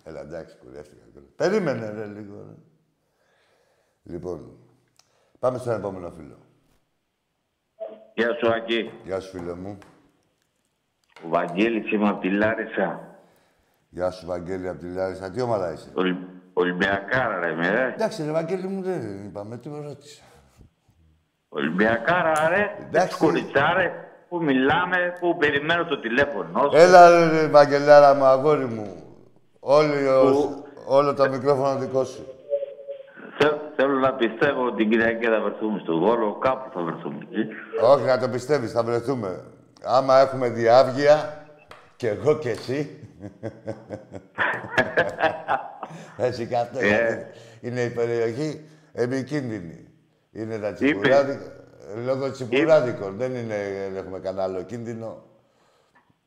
[0.03, 1.01] Έλα, εντάξει, κουρεύτηκα.
[1.35, 2.35] Περίμενε, ρε, λίγο.
[2.35, 2.55] Ρε.
[4.03, 4.57] Λοιπόν,
[5.39, 6.37] πάμε στον επόμενο φίλο.
[8.13, 8.91] Γεια σου, Άκη.
[9.03, 9.77] Γεια σου, φίλο μου.
[11.25, 13.17] Ο Βαγγέλης είμαι από τη Λάρισα.
[13.89, 15.31] Γεια σου, Βαγγέλη, από τη Λάρισα.
[15.31, 16.27] Τι ομάδα είσαι; Ολυ...
[16.53, 17.93] Ολυμπιακάρα, ρε, με, ρε.
[17.93, 20.23] Εντάξει, ρε, Βαγγέλη μου, δεν είπαμε, τι με ρώτησα.
[21.49, 22.75] Ολυμπιακάρα, ρε.
[22.79, 23.17] Εντάξει.
[23.17, 23.91] Κοριτσάρε,
[24.33, 26.77] που μιλάμε, που περιμένω το τηλέφωνο σου.
[26.77, 28.95] Έλα, ρε, ρε, Βαγγελάρα μου, αγόρι μου.
[29.59, 32.25] Όλοι, ο- όλο το μικρόφωνο δικό σου.
[33.39, 37.47] Θε- Θέλω να πιστεύω ότι την Κυριακή θα βρεθούμε στο Βόλο, κάπου θα βρεθούμε εκεί.
[37.83, 39.43] Όχι, να το πιστεύεις, θα βρεθούμε.
[39.83, 41.45] Άμα έχουμε διάβγεια,
[41.95, 43.07] και εγώ και εσύ.
[46.17, 46.79] Έτσι και αυτό.
[46.79, 46.83] Ε.
[46.83, 47.25] γιατί
[47.61, 49.87] Είναι η περιοχή επικίνδυνη.
[50.31, 51.51] Είναι τα τσιπουράδικα.
[52.05, 53.17] Λόγω τσιπουράδικων.
[53.17, 53.55] Δεν είναι,
[53.93, 55.23] δεν έχουμε κανένα άλλο κίνδυνο.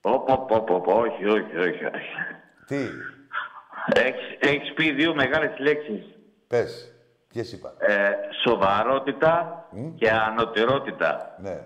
[0.00, 2.14] Ωπ, ωπ, ωπ, ωπ, όχι, όχι, όχι, όχι.
[2.66, 2.76] Τι,
[3.94, 6.04] Έχεις, έχεις πει δύο μεγάλες λέξεις.
[6.46, 6.90] πες.
[7.28, 8.10] Ποιες είπα; Ε,
[8.44, 11.36] σοβαρότητα και ανωτερότητα.
[11.42, 11.60] Ναι.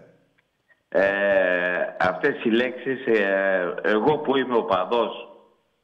[0.89, 5.29] Ε, αυτές οι λέξεις, ε, εγώ που είμαι οπαδός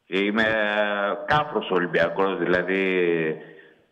[0.04, 3.07] και είμαι ε, κάφρος Ολυμπιακός, δηλαδή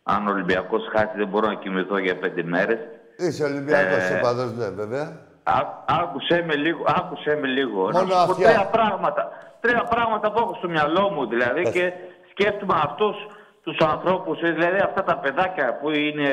[0.02, 2.78] αν ο Ολυμπιακός χάσει δεν μπορώ να κοιμηθώ για πέντε μέρες.
[3.16, 4.18] Είσαι Ολυμπιακός Ε.
[4.18, 5.20] οπαδός, ναι, βέβαια.
[5.42, 7.90] Ά- άκουσέ με λίγο, άκουσέ με λίγο.
[7.90, 8.48] να Μόνο σου πω αυτιά.
[8.48, 9.28] τρία πράγματα,
[9.60, 11.72] τρία πράγματα που έχω στο μυαλό μου δηλαδή Πες.
[11.72, 11.92] και
[12.30, 13.16] σκέφτομαι αυτούς
[13.62, 16.30] τους ανθρώπους, ε, δηλαδή αυτά τα παιδάκια που είναι,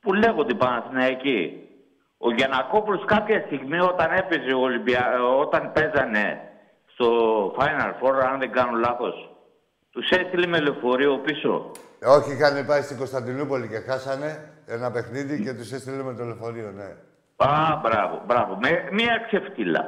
[0.00, 1.68] που λέγονται Παναθηναϊκοί.
[2.18, 5.02] Ο Γιανακόπουλος κάποια στιγμή όταν έπαιζε ο Ολυμπια...
[5.40, 6.40] όταν παίζανε
[6.94, 7.06] στο
[7.58, 9.30] Final Four, αν δεν κάνω λάθος,
[9.90, 11.70] τους έστειλε με λεωφορείο πίσω.
[12.06, 16.70] Όχι, είχαν πάει στην Κωνσταντινούπολη και χάσανε ένα παιχνίδι και τους έστειλε με το λεωφορείο,
[16.76, 16.88] ναι.
[17.36, 18.58] Α, μπράβο, μπράβο.
[18.62, 19.84] Με, μία ξεφτύλα.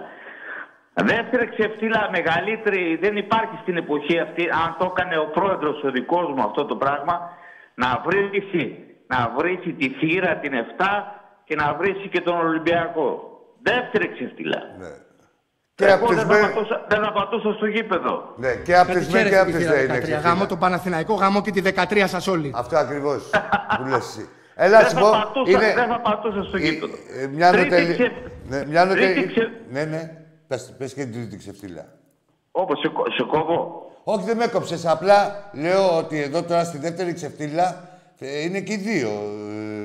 [0.95, 6.33] Δεύτερη ξεφτύλα μεγαλύτερη δεν υπάρχει στην εποχή αυτή, αν το έκανε ο πρόεδρος ο δικός
[6.37, 7.31] μου αυτό το πράγμα,
[7.75, 10.85] να βρήσει, να βρήσει τη θύρα την 7
[11.45, 13.31] και να βρήσει και τον Ολυμπιακό.
[13.63, 14.61] Δεύτερη ξεφτύλα.
[14.79, 14.87] ναι.
[15.75, 18.35] Και Εγώ από τις δεν, με- θα πατούσα, δεν θα πατούσα στο γήπεδο.
[18.37, 20.03] Ναι, και από Κάτι τις ΜΕ ξέρετε και από τη τις θύρα ΔΕ είναι 13.
[20.03, 20.19] ξεφύλλα.
[20.31, 22.53] Γάμο το Παναθηναϊκό, γάμο και τη 13 σας όλοι.
[22.57, 23.31] Αυτό ακριβώς
[23.79, 24.29] που λες εσύ.
[24.59, 25.75] Έλα, Δεν σου θα, πω, πατούσα, είναι...
[25.75, 26.95] δεν θα πατούσα στο γήπεδο.
[27.19, 27.93] Ε, ε, Μια Τρίτη νοτελ...
[27.93, 28.13] ξε-
[28.49, 29.29] Ναι, μια τρίτη νοτελ...
[29.31, 30.17] ξε- Ναι, ναι.
[30.47, 31.87] Πες, πες και την τρίτη ξεφτύλα.
[32.51, 33.91] Όπως σε, κο- σε κόβω.
[34.05, 34.87] Όχι, δεν με έκοψες.
[34.87, 37.89] Απλά λέω ότι εδώ τώρα στη δεύτερη ξεφτύλα
[38.19, 39.09] ε, είναι και οι δύο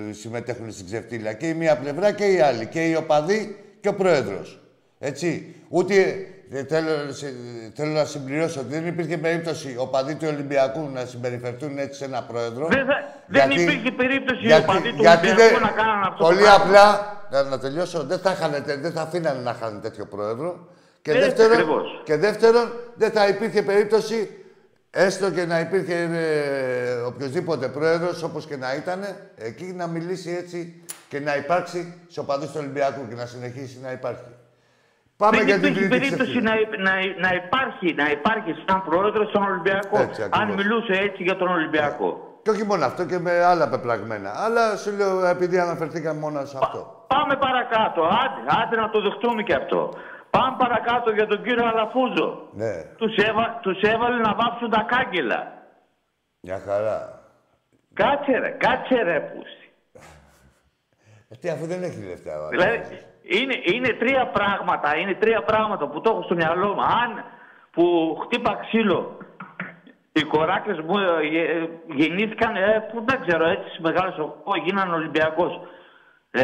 [0.09, 1.33] ε, συμμετέχουν στην ξεφτύλα.
[1.33, 2.65] Και η μία πλευρά και η άλλη.
[2.67, 4.59] Και οι οπαδοί και ο πρόεδρος.
[4.99, 5.55] Έτσι.
[5.69, 6.13] Ούτε ε,
[6.67, 7.33] θέλω, σε-
[7.75, 12.23] θέλω να συμπληρώσω ότι δεν υπήρχε περίπτωση οπαδοί του Ολυμπιακού να συμπεριφερθούν έτσι σε ένα
[12.23, 12.67] πρόεδρο.
[12.67, 12.93] Δεν, θα,
[13.27, 16.43] δεν υπήρχε περίπτωση οι γιατί- οπαδοί του γιατί Ολυμπιακού δεν- να κάνουν αυτό Πολύ το
[16.43, 16.63] πράγμα.
[16.63, 20.67] απλά, να, να τελειώσω, δεν θα, είχανε, δεν θα αφήνανε να χάνουν τέτοιο πρόεδρο.
[21.01, 22.01] Και, Έτσι δεύτερον, ακριβώς.
[22.05, 24.29] και δεύτερον, δεν θα υπήρχε περίπτωση,
[24.91, 29.05] έστω και να υπήρχε ε, οποιοδήποτε πρόεδρος, όπως και να ήταν,
[29.37, 33.91] εκεί να μιλήσει έτσι και να υπάρξει σε οπαδούς του Ολυμπιακού και να συνεχίσει να
[33.91, 34.23] υπάρχει.
[35.21, 36.53] Πάμε Δεν για την υπήρχε τρίτη περίπτωση ξεφύλα.
[36.77, 36.93] να, να,
[37.25, 39.97] να, υπάρχει, να υπάρχει σαν πρόεδρος στον Ολυμπιακό.
[40.05, 40.39] Έτσι, ακριβώς.
[40.39, 42.09] αν μιλούσε έτσι για τον Ολυμπιακό.
[42.43, 44.31] Και όχι μόνο αυτό και με άλλα πεπραγμένα.
[44.45, 47.05] Αλλά σου λέω, επειδή αναφερθήκαμε μόνο σε αυτό.
[47.07, 48.01] Πάμε παρακάτω.
[48.03, 49.93] Άντε, άντε να το δεχτούμε και αυτό.
[50.29, 52.27] Πάμε παρακάτω για τον κύριο Αλαφούζο.
[52.53, 55.41] Ναι, Τους, έβα, τους έβαλε να βάψουν τα κάγκελα.
[56.39, 57.21] μια χαρά.
[57.93, 59.65] Κάτσε ρε, κάτσε ρε πούστη.
[61.29, 62.45] Ε, Τι αφού δεν έχει λεφτά.
[62.45, 62.87] ο Δηλαδή, άλλος.
[63.23, 66.81] Είναι, είναι τρία πράγματα, είναι τρία πράγματα που το έχω στο μυαλό μου.
[66.81, 67.23] Αν
[67.71, 67.83] που
[68.23, 69.17] χτύπα ξύλο,
[70.11, 75.61] οι κοράκες μου ε, γε- γεννήθηκαν, ε, που δεν ξέρω, έτσι μεγάλος ο γίνανε Ολυμπιακός.
[76.31, 76.43] Ε,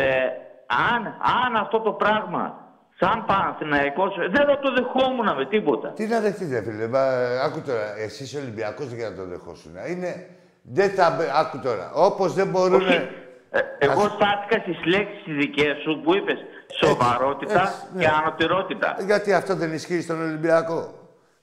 [0.93, 1.05] αν,
[1.45, 2.65] αν αυτό το πράγμα,
[2.99, 5.88] σαν Παναθηναϊκός, ε, δεν θα το δεχόμουν με τίποτα.
[5.89, 6.88] Τι να δεχτείς, ρε φίλε.
[6.88, 7.03] Μα,
[7.45, 9.71] άκου τώρα, εσύ είσαι Ολυμπιακός για να το δεχόσουν.
[9.91, 10.30] Είναι...
[10.61, 11.15] Δεν θα...
[11.17, 11.91] μπε- Άκου τώρα.
[11.93, 12.82] Όπως δεν μπορούν...
[12.82, 13.09] Όχι.
[13.51, 16.39] Ε, εγώ Ας- στάθηκα στις λέξεις τις δικές σου που είπες
[16.74, 18.01] σοβαρότητα έτσι, ναι.
[18.03, 18.95] και ανωτερότητα.
[19.05, 20.93] Γιατί αυτό δεν ισχύει στον Ολυμπιακό;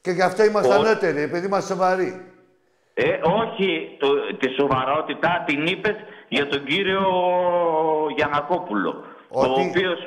[0.00, 0.86] Και γι' αυτό είμαστε Όχι.
[0.86, 2.28] ανώτεροι, επειδή είμαστε σοβαροί.
[2.94, 4.08] Ε, όχι, το,
[4.38, 5.96] τη σοβαρότητα την είπες
[6.28, 7.02] για τον κύριο
[8.16, 9.04] Γιανακόπουλο.
[9.28, 9.98] Ότι- Ο οποίος,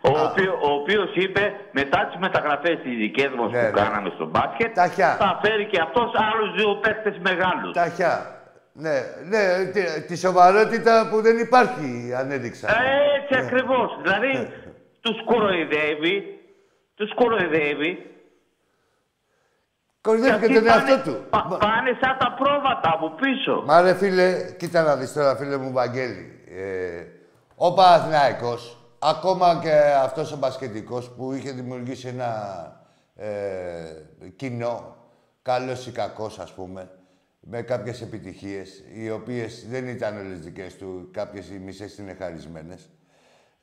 [0.00, 0.22] ο, Α.
[0.30, 3.82] οποίο, ο οποίος είπε μετά τις μεταγραφές τις δικές μας Ναι, που ναι.
[3.82, 5.16] κάναμε στο μπάσκετ Ταχιά.
[5.18, 7.72] θα φέρει και αυτός άλλους δύο παίκτες μεγάλους.
[7.72, 8.30] Ταχιά.
[8.72, 8.96] Ναι,
[9.32, 12.68] ναι, τη, τη σοβαρότητα που δεν υπάρχει ανέδειξα.
[12.68, 12.74] Ε,
[13.18, 13.98] Έτσι ακριβώς.
[14.02, 14.30] Δηλαδή
[15.06, 16.40] τους κοροϊδεύει,
[16.94, 18.10] τους κοροϊδεύει
[20.00, 21.24] Κορυδεύει και αυτοί τον πάνε- εαυτό του.
[21.30, 23.62] πα- Μα- πάνε σαν τα πρόβατα από πίσω.
[23.66, 26.44] Μα ρε φίλε, κοίτα να δεις τώρα φίλε μου Βαγγέλη.
[26.48, 27.04] Ε,
[27.56, 32.30] ο Παναθηναϊκός, ακόμα και αυτός ο μπασκετικός που είχε δημιουργήσει ένα
[33.16, 33.28] ε,
[34.36, 34.96] κοινό,
[35.42, 36.90] καλός ή κακός ας πούμε,
[37.40, 42.90] με κάποιες επιτυχίες, οι οποίες δεν ήταν όλες δικές του, κάποιες οι μισές είναι χαρισμένες.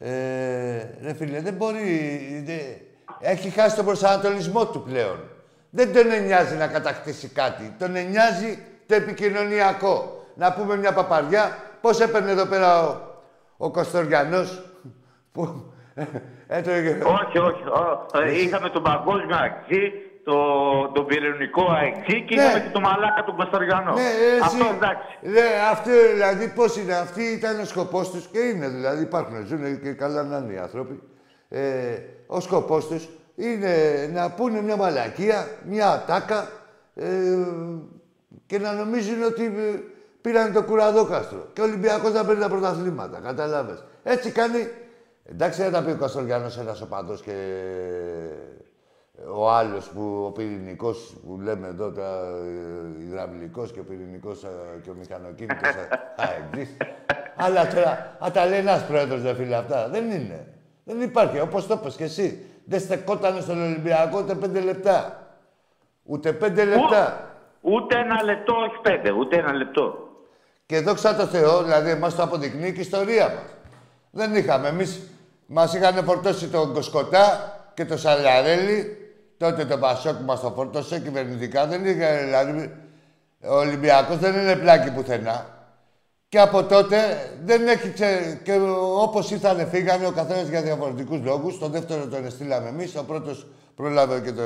[0.06, 0.10] Ε,
[1.04, 2.44] ρε φίλε, δεν μπορεί...
[2.46, 2.76] δε-
[3.20, 5.20] έχει χάσει τον προσανατολισμό του πλέον.
[5.70, 7.76] Δεν τον νοιάζει να κατακτήσει κάτι.
[7.80, 10.26] Τον νοιάζει το επικοινωνιακό.
[10.36, 12.98] Να πούμε μια παπαριά, πώς έπαιρνε εδώ πέρα ο,
[13.58, 14.64] ο Κωστοριανός,
[15.32, 15.74] που
[16.48, 16.90] έτρωγε...
[16.90, 17.64] Όχι, όχι.
[17.64, 19.92] ο- ε, είχαμε τον παγκόσμιο αξί,
[20.24, 20.38] το,
[20.94, 22.44] τον πυρηνικό αξί και Ναι.
[22.44, 23.94] είχαμε και τον μαλάκα του Κωνσταντιανό.
[23.94, 25.08] Ναι, εσύ, Αυτό εντάξει.
[25.22, 29.82] Ναι, αυτό δηλαδή πώς είναι, αυτή ήταν ο σκοπός τους και είναι δηλαδή υπάρχουν, ζουν
[29.82, 31.02] και καλά να είναι οι άνθρωποι.
[31.50, 31.62] Ε,
[32.28, 33.74] ο σκοπός τους είναι
[34.14, 36.48] να πούνε μια μαλακία, μια ατάκα
[36.96, 37.08] ε,
[38.46, 39.80] και να νομίζουν ότι ε,
[40.22, 41.48] πήραν το κουραδόκαστρο.
[41.54, 43.84] Και ο Ολυμπιακός να παίρνει τα πρωταθλήματα, καταλάβες.
[44.04, 44.68] Έτσι κάνει.
[45.26, 47.34] Εντάξει, δεν τα πει ο Καστοριανός ένας οπαδός και
[49.36, 52.20] ο άλλος που ο πυρηνικός που λέμε εδώ τα
[53.00, 54.48] ε, υδραυλικός και ο πυρηνικός ε,
[54.84, 56.78] και ο μηχανοκίνητος α, αεξής.
[57.36, 59.90] Αλλά τώρα, α, τα λέει ένας πρόεδρος, δε φίλε, αυτά.
[59.90, 60.48] Δεν είναι.
[60.84, 62.46] Δεν υπάρχει, όπως το είπες και εσύ.
[62.66, 65.28] Δεν στεκότανε στον Ολυμπιακό ούτε πέντε λεπτά.
[66.04, 67.28] Ούτε πέντε λεπτά.
[67.62, 69.98] Ούτε ένα λεπτό, όχι πέντε, ούτε ένα λεπτό.
[70.66, 73.56] Και δόξα τω Θεώ, δηλαδή εμάς το αποδεικνύει και η ιστορία μας.
[74.12, 75.10] Δεν είχαμε εμείς,
[75.46, 79.03] μας είχαν φορτώσει τον Κοσκοτά και το Σαλιαρέλη.
[79.44, 81.68] Τότε το Πασόκ μας το φορτώσε κυβερνητικά.
[81.68, 82.72] Δεν είχε, δηλαδή,
[83.42, 85.46] ο Ολυμπιακός δεν είναι πλάκη πουθενά.
[86.30, 86.98] Και από τότε
[87.46, 88.40] δεν έχει ξε...
[88.44, 88.60] και
[89.02, 91.60] όπως ήρθανε φύγανε ο καθένας για διαφορετικούς λόγους.
[91.60, 94.44] Το δεύτερο τον εστήλαμε εμείς, ο πρώτος πρόλαβε και, το...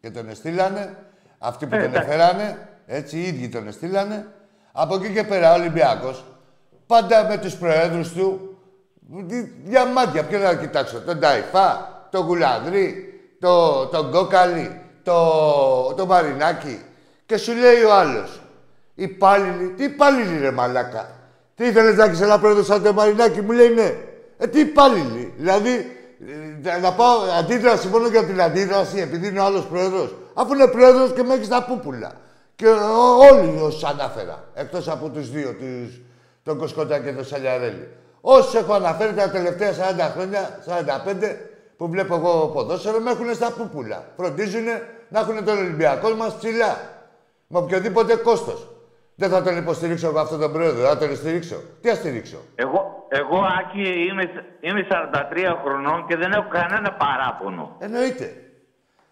[0.00, 0.96] και τον εστήλανε.
[1.38, 2.08] Αυτοί που Ε, τον εντάξει.
[2.08, 4.26] έφερανε, έτσι οι ίδιοι τον εστήλανε.
[4.72, 6.24] Από εκεί και πέρα ο Ολυμπιακός,
[6.86, 8.56] πάντα με τους προέδρους του,
[9.08, 13.05] δι- διαμάντια, ποιον να κοιτάξω, τον Ταϊφά, τον Γουλανδρή,
[13.40, 15.14] το, τον Κόκαλη, το,
[15.96, 16.80] το Μαρινάκι.
[17.26, 18.40] Και σου λέει ο άλλος,
[18.94, 21.08] υπάλληλοι, τι υπάλληλοι ρε μαλάκα.
[21.54, 23.94] Τι ήθελες να έχεις ένα πρόεδρο σαν το Μαρινάκι, μου λέει ναι.
[24.38, 25.32] Ε, τι υπάλληλοι.
[25.36, 25.90] Δηλαδή,
[26.64, 30.14] Ε, Να πάω αντίδραση μόνο για την αντίδραση, επειδή είναι ο άλλος πρόεδρος.
[30.34, 32.12] Αφού είναι πρόεδρος και με έχεις τα πούπουλα.
[32.56, 34.44] Και ό- όλοι όσου ανάφερα.
[34.54, 36.00] Εκτός από τους δύο, τους,
[36.42, 37.88] τον Κοσκότα και τον Σαλιαρέλη.
[38.20, 41.36] Όσους έχω αναφέρει τα τελευταία 40 χρόνια, 45,
[41.76, 44.04] που βλέπω εγώ ποδόσφαιρο, με έχουν στα πούπουλα.
[44.16, 44.64] Φροντίζουν
[45.08, 46.78] να έχουν τον Ολυμπιακό μας ψηλά.
[47.46, 48.70] Με οποιοδήποτε κόστος.
[49.14, 51.56] Δεν θα τον υποστηρίξω εγώ αυτόν τον πρόεδρο, δεν θα τον στηρίξω.
[51.80, 54.22] Τι θα στηρίξω; Εγώ, εγώ Άκη, είμαι,
[54.60, 57.76] είμαι 43 χρονών και δεν έχω κανένα παράπονο.
[57.78, 58.34] Εννοείται.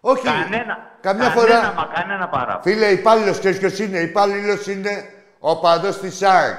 [0.01, 0.23] Όχι.
[0.23, 1.73] Κανένα, Καμιά κανένα, φορά.
[1.77, 2.61] μα κανένα παράπονο.
[2.61, 5.09] Φίλε, υπάλληλος ξέρεις ποιος είναι; Υπάλληλος είναι
[5.39, 6.57] ο παδό της ΣΑΕΚ.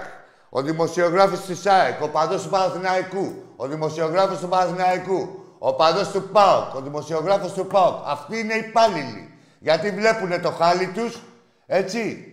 [0.48, 2.02] Ο δημοσιογράφος της ΣΑΕΚ.
[2.02, 3.42] Ο παδό του Παναθηναϊκού.
[3.56, 5.45] Ο δημοσιογράφος του Παναθηναϊκού.
[5.68, 6.74] Ο παδός του ΠΑΟΚ.
[6.74, 8.02] Ο δημοσιογράφος του ΠΑΟΚ.
[8.06, 9.30] Αυτοί είναι υπάλληλοι.
[9.58, 11.22] Γιατί βλέπουν το χάλι τους,
[11.66, 12.32] έτσι,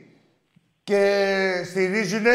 [0.84, 2.26] και στηρίζουν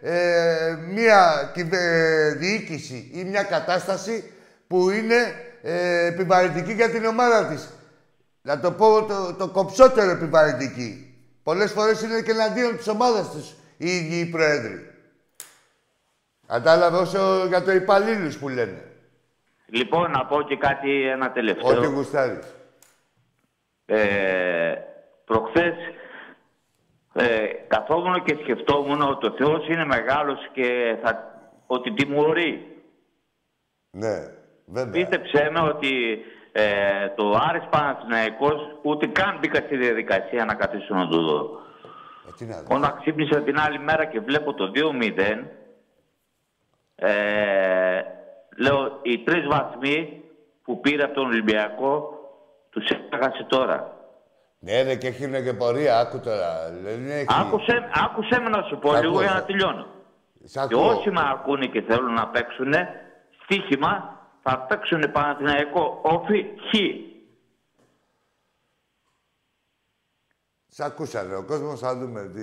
[0.00, 4.32] ε, μία κυβε- διοίκηση ή μια κατάσταση
[4.66, 7.68] που είναι ε, επιβαρυντική για την ομάδα της.
[8.42, 11.14] Να το πω το, το κοψότερο επιβαρυντική.
[11.42, 14.90] Πολλές φορές είναι και εναντίον της ομάδας τους οι ίδιοι οι πρόεδροι.
[16.46, 18.82] Κατάλαβε όσο για το υπαλλήλους που λένε.
[19.66, 21.78] Λοιπόν, να πω και κάτι ένα τελευταίο.
[21.78, 22.54] Ό,τι γουστάρεις.
[23.86, 24.74] Ε,
[25.24, 25.74] προχθές
[27.12, 32.82] ε, καθόμουν και σκεφτόμουν ότι ο Θεός είναι μεγάλος και θα, ότι τιμωρεί.
[33.90, 34.16] Ναι,
[34.66, 34.92] βέβαια.
[34.92, 36.18] Πίστεψέ με ότι
[36.52, 41.60] ε, το Άρης Παναθηναϊκός ούτε καν μπήκα στη διαδικασία να καθίσω να το δω.
[42.28, 42.76] Ε, τι να δεις.
[42.76, 45.44] Όταν ξύπνησα την άλλη μέρα και βλέπω το 2-0,
[46.94, 48.02] ε,
[48.58, 50.22] λέω οι τρεις βαθμοί
[50.62, 52.10] που πήρε από τον Ολυμπιακό
[52.70, 53.90] τους έχασε τώρα.
[54.58, 56.70] Ναι, ρε, και έχουν και πορεία, άκου τώρα.
[56.82, 57.26] Δεν έχει...
[57.28, 59.46] Άκουσε, άκουσε με να σου πω Σ' λίγο ακούω, για σ' να ακούω.
[59.46, 59.86] τελειώνω.
[60.44, 60.86] Σ' Και ακούω.
[60.88, 62.72] όσοι με ακούνε και θέλουν να παίξουν
[63.42, 66.74] στοίχημα, θα παίξουν Παναθηναϊκό όφι χ.
[70.68, 72.30] Σ' ακούσανε ο κόσμος, θα δούμε.
[72.34, 72.42] Τι...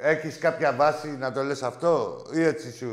[0.00, 2.90] Έχεις κάποια βάση να το λες αυτό ή έτσι σου...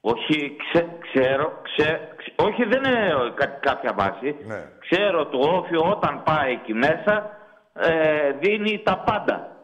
[0.00, 4.36] Όχι, ξε, ξέρω, ξε, ξε- όχι δεν είναι κα- κάποια βάση.
[4.46, 4.68] Ναι.
[4.78, 7.38] Ξέρω το όφιο όταν πάει εκεί μέσα
[7.72, 9.56] ε, δίνει τα πάντα.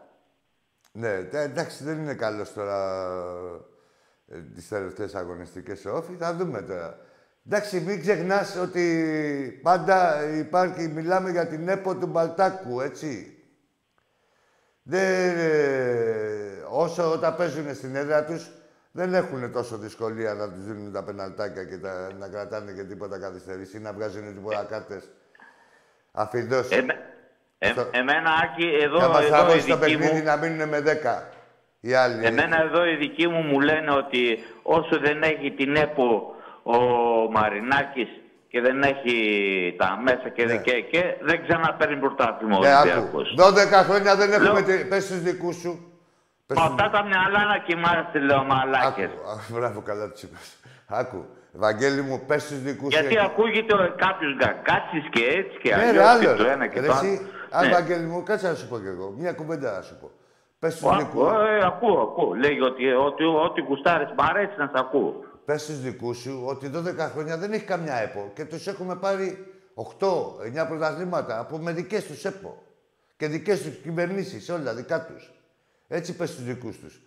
[0.92, 3.04] Ναι, τε- εντάξει, δεν είναι καλός τώρα
[4.28, 6.16] ε, τις τελευταίες αγωνιστικές όφη.
[6.18, 6.98] Θα δούμε τώρα.
[7.46, 13.30] Εντάξει, μην ξεχνάς ότι πάντα υπάρχει, μιλάμε για την ΕΠΟ του Μπαλτάκου, έτσι.
[14.82, 18.50] Δεν, ε, όσο όταν παίζουν στην έδρα τους,
[18.96, 23.18] δεν έχουν τόσο δυσκολία να τους δίνουν τα πεναλτάκια και τα, να κρατάνε και τίποτα
[23.18, 25.04] καθυστερήσει ή να βγάζουν τίποτα κάρτες.
[26.12, 26.68] Αφιδός.
[26.70, 26.96] Εμέ-
[27.58, 27.88] ε, Αυτό.
[27.92, 30.80] εμένα, Άκη, εδώ, να μας εδώ η τραβώσει το δική παιχνίδι μου, να μείνουν με
[30.80, 31.22] 10.
[31.80, 32.24] Οι άλλοι.
[32.26, 36.76] εμένα εδώ οι δικοί μου μου λένε ότι όσο δεν έχει την ΕΠΟ ο
[37.30, 38.08] Μαρινάκης
[38.48, 39.14] και δεν έχει
[39.78, 40.56] τα μέσα και, Ναι.
[40.56, 42.88] και, και δεν ξαναπαίρνει πρωτάθλημα ο Ναι, άκου.
[42.88, 43.34] Ολυμπιακός.
[43.38, 44.48] 12 χρόνια δεν έχουμε...
[44.52, 45.90] Λέω- τε- Πες στους δικούς σου.
[46.46, 49.04] Πες Με στους αυτά τα μυαλά να κοιμάστε, λέω μαλάκες.
[49.10, 49.28] Άκου.
[49.30, 50.56] Α, Μπράβο, καλά τους είπες.
[50.86, 51.24] Άκου.
[51.52, 53.00] Βαγγέλη μου, πες στους δικούς σου.
[53.00, 53.24] Γιατί εκεί.
[53.24, 56.20] ακούγεται κάποιος γκακάτσι και έτσι και Ναι, ρε, αλλιώς άλλο.
[56.20, 56.50] και το ρε.
[56.52, 57.06] ένα και Ρε, το άλλο.
[57.08, 57.72] εσύ, αν Ναι.
[57.72, 59.14] Βαγγέλη μου, κάτσε να σου πω κι εγώ.
[59.18, 60.10] Μια κουβέντα να σου πω.
[60.58, 62.34] Πες στους Ω, δικούς ω, ε, ακούω, ακούω.
[62.34, 65.24] Λέει ότι ό,τι, ό,τι γουστάρεις μ' αρέσει να σ' ακούω.
[65.44, 69.46] Πες στους δικούς σου ότι 12 χρόνια δεν έχει καμιά ΕΠΟ και τους έχουμε πάρει
[69.74, 72.62] 8-9 πρωταθλήματα από με δικές τους ΕΠΟ.
[73.16, 75.30] Και δικές τους κυβερνήσεις, όλα δικά τους.
[75.88, 77.00] Έτσι πες στους δικούς τους.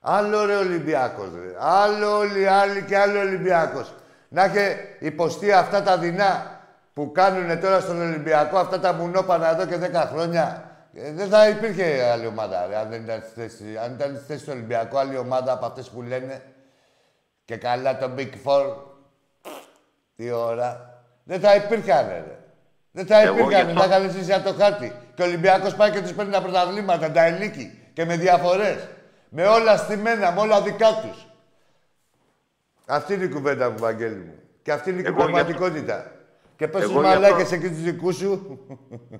[0.00, 1.54] Άλλο ρε Ολυμπιάκος, ρε.
[1.58, 3.94] Άλλο όλοι οι άλλοι και άλλο Ολυμπιάκος.
[4.28, 6.60] Να είχε υποστεί αυτά τα δεινά
[6.92, 10.62] που κάνουν τώρα στον Ολυμπιακό, αυτά τα μουνόπανα εδώ και 10 χρόνια.
[10.94, 14.24] Ε, δεν θα υπήρχε άλλη ομάδα, ρε, αν δεν ήταν στη θέση, αν ήταν στη
[14.26, 16.42] θέση του Ολυμπιακού, άλλη ομάδα από αυτές που λένε.
[17.44, 18.74] Και καλά το Big Four.
[20.16, 21.00] Τι ώρα.
[21.24, 22.38] Δεν θα υπήρχαν, ρε.
[22.90, 24.92] Δεν θα Εγώ υπήρχαν, γι' θα αυτό- είχαν ζήσει από το χάρτη.
[25.14, 27.77] Και ο Ολυμπιακός πάει και τους παίρνει τα πρωταθλήματα, τα ελίκη.
[27.98, 28.88] Και με διαφορές.
[29.28, 31.26] Με όλα στημένα, με όλα δικά τους.
[32.86, 34.34] Αυτή είναι η κουβέντα μου, Βαγγέλη μου.
[34.62, 36.12] Και αυτή είναι και η Εγώ γι' αυτό- πραγματικότητα.
[36.56, 38.58] Και πες Εγώ στους γι' αυτό- μαλάκες εκεί τους δικούς σου,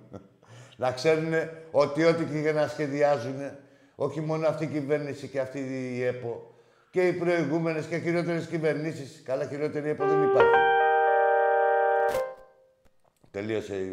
[0.83, 1.33] να ξέρουν
[1.70, 3.51] ότι ό,τι και να σχεδιάζουν,
[3.95, 5.59] όχι μόνο αυτή η κυβέρνηση και αυτή
[5.97, 6.55] η ΕΠΟ,
[6.91, 9.22] και οι προηγούμενες και χειρότερες κυβερνήσεις.
[9.24, 10.51] Καλά, χειρότερη ΕΠΟ δεν υπάρχει.
[13.31, 13.87] Τελείωσε η,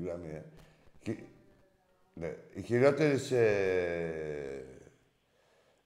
[0.00, 0.42] η γραμμή, ε.
[2.14, 3.30] Χι- Ναι, οι χειρότερες...
[3.30, 4.64] Ε,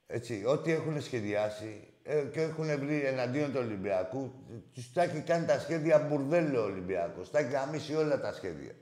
[0.07, 4.33] έτσι, ό,τι έχουν σχεδιάσει ε, και έχουν βρει εναντίον του Ολυμπιακού,
[4.75, 7.31] τους τα έχει κάνει τα σχέδια μπουρδέλο ο Ολυμπιακός.
[7.31, 8.73] Τα έχει γαμίσει όλα τα σχέδια.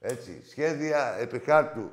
[0.00, 1.90] Έτσι, σχέδια επί χάρτου.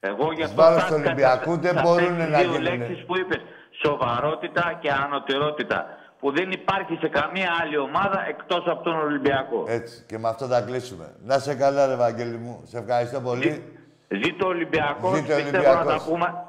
[0.00, 2.50] Εγώ γι' αυτό βάρος στάθηκα του Ολυμπιακού σε- δεν σε μπορούν αυτές να τις δύο
[2.58, 2.76] γίνουνε.
[2.76, 3.40] λέξεις που είπες.
[3.84, 5.97] Σοβαρότητα και ανωτερότητα.
[6.20, 9.64] Που δεν υπάρχει σε καμία άλλη ομάδα εκτός από τον Ολυμπιακό.
[9.68, 10.04] Έτσι.
[10.06, 11.14] Και με αυτό θα κλείσουμε.
[11.24, 12.60] Να σε καλά, ρε Βαγγέλη μου.
[12.64, 13.72] Σε ευχαριστώ πολύ.
[14.08, 16.04] Ζήτω ο Ολυμπιακός, Ζήτω ο πιστεύω να Ολυμπιακός.
[16.04, 16.42] τα πούμε.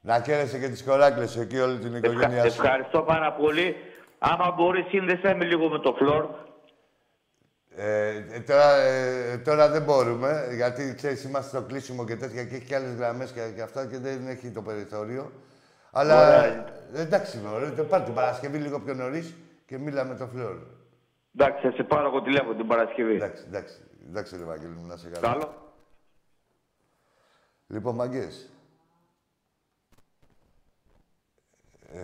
[0.00, 2.06] Να καίρεσαι και τις κοράκλες εκεί όλη την Ευχα...
[2.06, 2.62] οικογένειά σου.
[2.62, 3.76] Ευχαριστώ πάρα πολύ.
[4.18, 6.26] Άμα μπορείς, σύνδεσέ με λίγο με το φλόρ.
[7.76, 12.54] Ε, ε, τώρα, ε, τώρα δεν μπορούμε, γιατί ξέρεις, είμαστε στο κλείσιμο και τέτοια και
[12.54, 15.32] έχει και άλλες γραμμές και, και αυτά και δεν έχει το περιθώριο.
[15.90, 16.44] Αλλά Ωραία.
[16.44, 19.34] ε, εντάξει, μωρέ, το πάρε την Παρασκευή λίγο πιο νωρίς
[19.66, 20.56] και μίλα με το φλόρ.
[21.34, 23.14] Εντάξει, θα σε πάρω εγώ τηλέφωνο την Παρασκευή.
[23.14, 23.74] Εντάξει, εντάξει,
[24.08, 25.32] εντάξει, ρε Βαγγέλη μου, να σε καλά.
[25.32, 25.72] Καλό.
[27.66, 28.50] Λοιπόν, μαγκές.
[31.92, 32.00] Ε,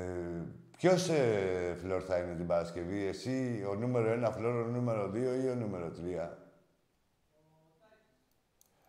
[0.77, 5.35] ποιος ε, φλόρ θα είναι την Παρασκευή, εσύ, ο νούμερο ένα φλόρ, ο νούμερο δύο
[5.35, 6.39] ή ο νούμερο τρία;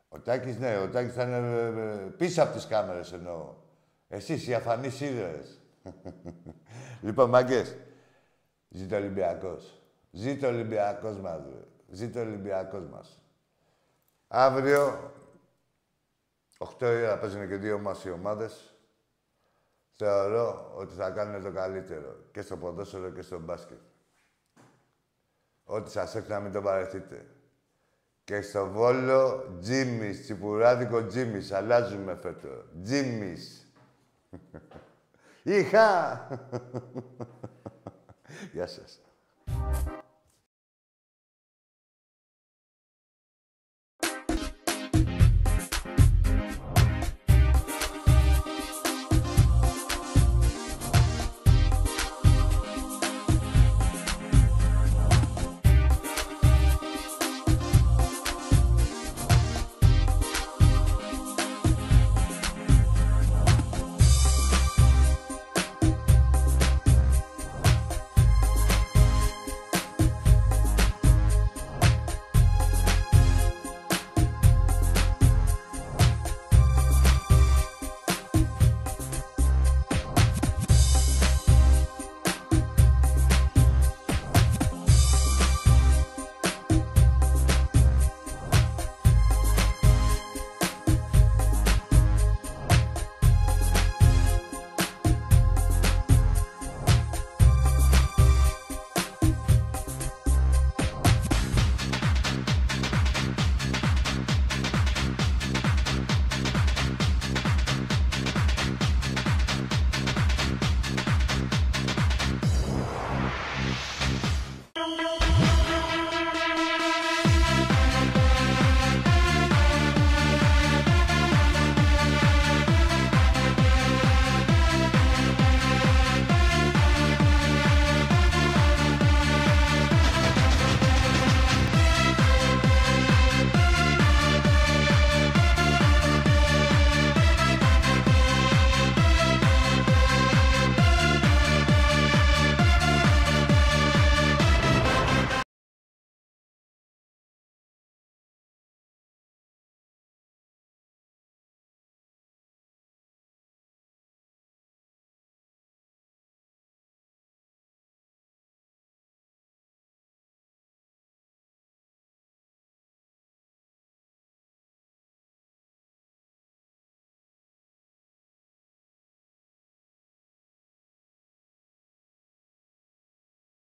[0.09, 3.65] Ο Τάκης, ναι, ο Τάκης θα είναι ε, ε, πίσω από τις κάμερες εννοώ.
[4.07, 5.59] Εσείς, οι αφανείς ήρωες.
[7.05, 7.75] λοιπόν, μαγκές.
[8.69, 9.81] Ζήτω ο Ολυμπιακός.
[10.11, 11.63] Ζήτω ο Ολυμπιακός μας, ρε.
[11.95, 13.21] Ζήτω ο Ολυμπιακός μας.
[14.27, 15.11] Αύριο,
[16.57, 18.75] 8 η ώρα παίζουν και δύο μας οι ομάδες.
[19.91, 23.79] Θεωρώ ότι θα κάνουν το καλύτερο και στο ποδόσφαιρο και στο μπάσκετ.
[25.63, 27.25] Ό,τι σας έρθει να μην το παρεχτείτε.
[28.23, 31.51] Και στο Βόλο, Τζίμις, τσιπουράδικο Τζίμις.
[31.51, 32.65] Αλλάζουμε φέτο.
[32.83, 33.66] Τζίμις.
[35.43, 36.27] Είχα!
[38.53, 39.01] Γεια σας.